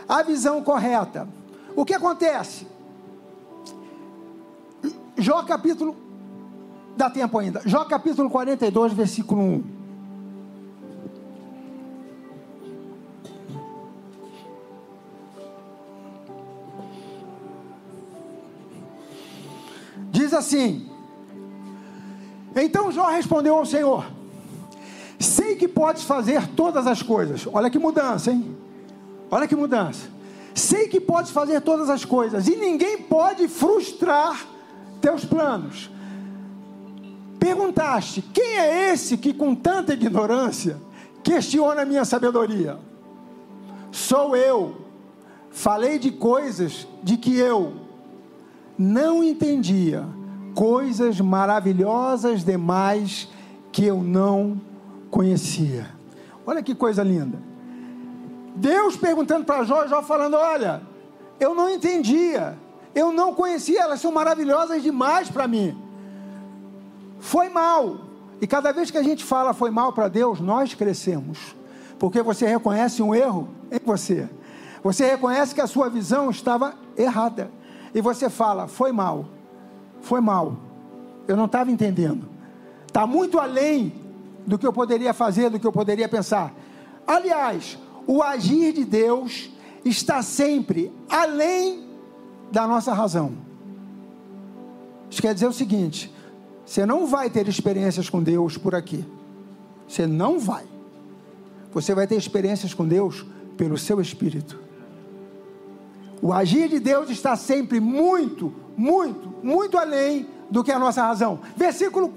A 0.07 0.23
visão 0.23 0.63
correta. 0.63 1.27
O 1.75 1.83
que 1.83 1.93
acontece? 1.93 2.65
Jó 5.17 5.43
capítulo. 5.43 5.95
Dá 6.95 7.09
tempo 7.09 7.37
ainda. 7.37 7.61
Jó 7.65 7.83
capítulo 7.83 8.29
42, 8.29 8.93
versículo 8.93 9.41
1. 9.41 9.63
Diz 20.11 20.33
assim: 20.33 20.94
então 22.55 22.91
Jó 22.91 23.07
respondeu 23.07 23.55
ao 23.55 23.65
Senhor: 23.65 24.05
Sei 25.19 25.55
que 25.55 25.67
podes 25.67 26.03
fazer 26.03 26.47
todas 26.49 26.87
as 26.87 27.01
coisas. 27.01 27.47
Olha 27.51 27.69
que 27.69 27.79
mudança, 27.79 28.31
hein? 28.31 28.55
Olha 29.29 29.47
que 29.47 29.55
mudança. 29.55 30.07
Sei 30.53 30.87
que 30.87 31.01
podes 31.01 31.31
fazer 31.31 31.61
todas 31.61 31.89
as 31.89 32.05
coisas 32.05 32.47
e 32.47 32.55
ninguém 32.55 32.97
pode 32.97 33.47
frustrar 33.47 34.45
teus 35.01 35.25
planos. 35.25 35.89
Perguntaste: 37.39 38.21
Quem 38.21 38.57
é 38.57 38.91
esse 38.93 39.17
que 39.17 39.33
com 39.33 39.53
tanta 39.53 39.93
ignorância 39.93 40.77
questiona 41.23 41.81
a 41.81 41.85
minha 41.85 42.05
sabedoria? 42.05 42.77
Sou 43.91 44.35
eu. 44.35 44.85
Falei 45.51 45.97
de 45.97 46.11
coisas 46.11 46.85
de 47.01 47.15
que 47.15 47.37
eu 47.37 47.73
não 48.77 49.23
entendia 49.23 50.05
coisas 50.55 51.19
maravilhosas 51.19 52.43
demais 52.43 53.27
que 53.71 53.85
eu 53.85 54.01
não 54.01 54.59
conhecia. 55.11 55.87
Olha 56.47 56.63
que 56.63 56.73
coisa 56.73 57.03
linda. 57.03 57.37
Deus 58.55 58.95
perguntando 58.95 59.45
para 59.45 59.63
Jó, 59.63 59.85
Jó 59.85 60.01
falando: 60.01 60.35
Olha, 60.35 60.81
eu 61.39 61.53
não 61.53 61.69
entendia, 61.69 62.57
eu 62.95 63.11
não 63.11 63.35
conhecia, 63.35 63.81
elas 63.81 63.99
são 63.99 64.11
maravilhosas 64.11 64.81
demais 64.81 65.29
para 65.29 65.47
mim. 65.47 65.77
Foi 67.19 67.49
mal. 67.49 67.97
E 68.41 68.47
cada 68.47 68.71
vez 68.71 68.89
que 68.89 68.97
a 68.97 69.03
gente 69.03 69.23
fala 69.23 69.53
foi 69.53 69.69
mal 69.69 69.91
para 69.91 70.07
Deus, 70.07 70.39
nós 70.39 70.73
crescemos. 70.73 71.55
Porque 71.99 72.21
você 72.21 72.45
reconhece 72.45 73.01
um 73.01 73.13
erro 73.13 73.49
em 73.71 73.79
você. 73.85 74.29
Você 74.83 75.05
reconhece 75.05 75.55
que 75.55 75.61
a 75.61 75.67
sua 75.67 75.89
visão 75.89 76.29
estava 76.29 76.75
errada. 76.97 77.49
E 77.93 78.01
você 78.01 78.29
fala, 78.29 78.67
foi 78.67 78.91
mal 78.91 79.25
foi 80.05 80.21
mal. 80.21 80.55
Eu 81.27 81.35
não 81.35 81.45
estava 81.45 81.71
entendendo. 81.71 82.29
Está 82.87 83.05
muito 83.05 83.39
além 83.39 83.93
do 84.45 84.57
que 84.57 84.65
eu 84.65 84.71
poderia 84.71 85.13
fazer, 85.13 85.49
do 85.49 85.59
que 85.59 85.65
eu 85.65 85.71
poderia 85.71 86.07
pensar. 86.07 86.53
Aliás, 87.05 87.77
o 88.07 88.21
agir 88.21 88.71
de 88.71 88.85
Deus 88.85 89.49
está 89.83 90.21
sempre 90.21 90.91
além 91.09 91.83
da 92.51 92.67
nossa 92.67 92.93
razão. 92.93 93.33
Isso 95.09 95.21
quer 95.21 95.33
dizer 95.33 95.47
o 95.47 95.53
seguinte: 95.53 96.13
você 96.63 96.85
não 96.85 97.07
vai 97.07 97.29
ter 97.29 97.47
experiências 97.47 98.07
com 98.07 98.21
Deus 98.21 98.57
por 98.57 98.75
aqui. 98.75 99.03
Você 99.87 100.05
não 100.05 100.39
vai. 100.39 100.65
Você 101.73 101.95
vai 101.95 102.05
ter 102.05 102.15
experiências 102.15 102.73
com 102.73 102.87
Deus 102.87 103.25
pelo 103.57 103.77
seu 103.77 103.99
espírito. 103.99 104.64
O 106.21 106.33
agir 106.33 106.69
de 106.69 106.79
Deus 106.79 107.09
está 107.09 107.35
sempre 107.35 107.79
muito, 107.79 108.53
muito, 108.75 109.33
muito 109.43 109.77
além 109.77 110.27
do 110.49 110.63
que 110.63 110.71
a 110.71 110.79
nossa 110.79 111.01
razão. 111.01 111.39
Versículo 111.55 112.13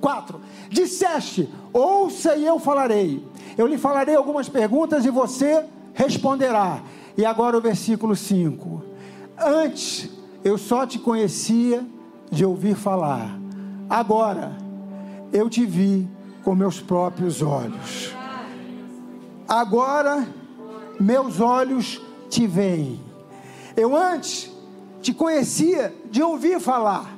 4: 0.00 0.40
Disseste, 0.68 1.48
ouça 1.72 2.36
e 2.36 2.44
eu 2.44 2.58
falarei. 2.58 3.26
Eu 3.56 3.66
lhe 3.66 3.78
falarei 3.78 4.14
algumas 4.14 4.48
perguntas 4.48 5.04
e 5.04 5.10
você 5.10 5.64
responderá. 5.94 6.82
E 7.16 7.24
agora 7.24 7.56
o 7.56 7.60
versículo 7.60 8.14
5: 8.14 8.82
Antes 9.38 10.10
Eu 10.44 10.58
só 10.58 10.86
te 10.86 10.98
conhecia 10.98 11.86
de 12.30 12.44
ouvir 12.44 12.74
falar. 12.74 13.38
Agora 13.88 14.52
eu 15.32 15.48
te 15.48 15.64
vi 15.64 16.06
com 16.42 16.54
meus 16.54 16.80
próprios 16.80 17.40
olhos. 17.40 18.14
Agora 19.48 20.26
meus 21.00 21.40
olhos 21.40 22.00
te 22.28 22.46
veem. 22.46 23.00
Eu 23.76 23.96
antes 23.96 24.50
te 25.02 25.12
conhecia 25.12 25.94
de 26.10 26.22
ouvir 26.22 26.60
falar. 26.60 27.12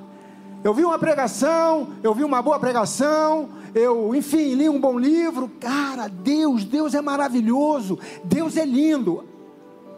Eu 0.64 0.74
vi 0.74 0.84
uma 0.84 0.98
pregação, 0.98 1.88
eu 2.02 2.14
vi 2.14 2.24
uma 2.24 2.42
boa 2.42 2.58
pregação, 2.58 3.48
eu, 3.74 4.14
enfim, 4.14 4.54
li 4.54 4.68
um 4.68 4.80
bom 4.80 4.98
livro. 4.98 5.48
Cara, 5.60 6.08
Deus, 6.08 6.64
Deus 6.64 6.94
é 6.94 7.00
maravilhoso, 7.00 7.98
Deus 8.24 8.56
é 8.56 8.64
lindo. 8.64 9.24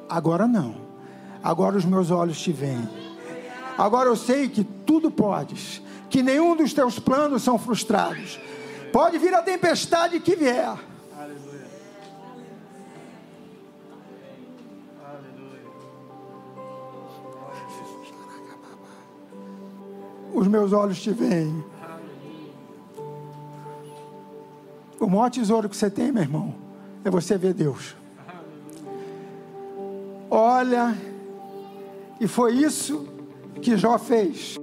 Agora 0.08 0.46
não. 0.46 0.74
Agora 1.42 1.76
os 1.76 1.84
meus 1.84 2.10
olhos 2.10 2.38
te 2.40 2.52
veem. 2.52 2.88
Agora 3.78 4.08
eu 4.08 4.16
sei 4.16 4.48
que 4.48 4.64
tudo 4.64 5.10
podes, 5.10 5.80
que 6.10 6.22
nenhum 6.22 6.56
dos 6.56 6.72
teus 6.74 6.98
planos 6.98 7.42
são 7.42 7.56
frustrados. 7.56 8.40
Pode 8.92 9.18
vir 9.18 9.32
a 9.32 9.42
tempestade 9.42 10.18
que 10.18 10.34
vier. 10.34 10.76
Os 20.39 20.47
meus 20.47 20.72
olhos 20.72 21.01
te 21.01 21.11
veem. 21.11 21.64
O 25.01 25.07
maior 25.07 25.30
tesouro 25.30 25.68
que 25.68 25.76
você 25.76 25.91
tem, 25.91 26.12
meu 26.12 26.22
irmão, 26.22 26.55
é 27.05 27.11
você 27.11 27.36
ver 27.36 27.55
Deus. 27.55 27.97
Olha, 30.30 30.97
e 32.20 32.28
foi 32.28 32.55
isso 32.55 33.07
que 33.61 33.76
Jó 33.76 33.99
fez. 33.99 34.59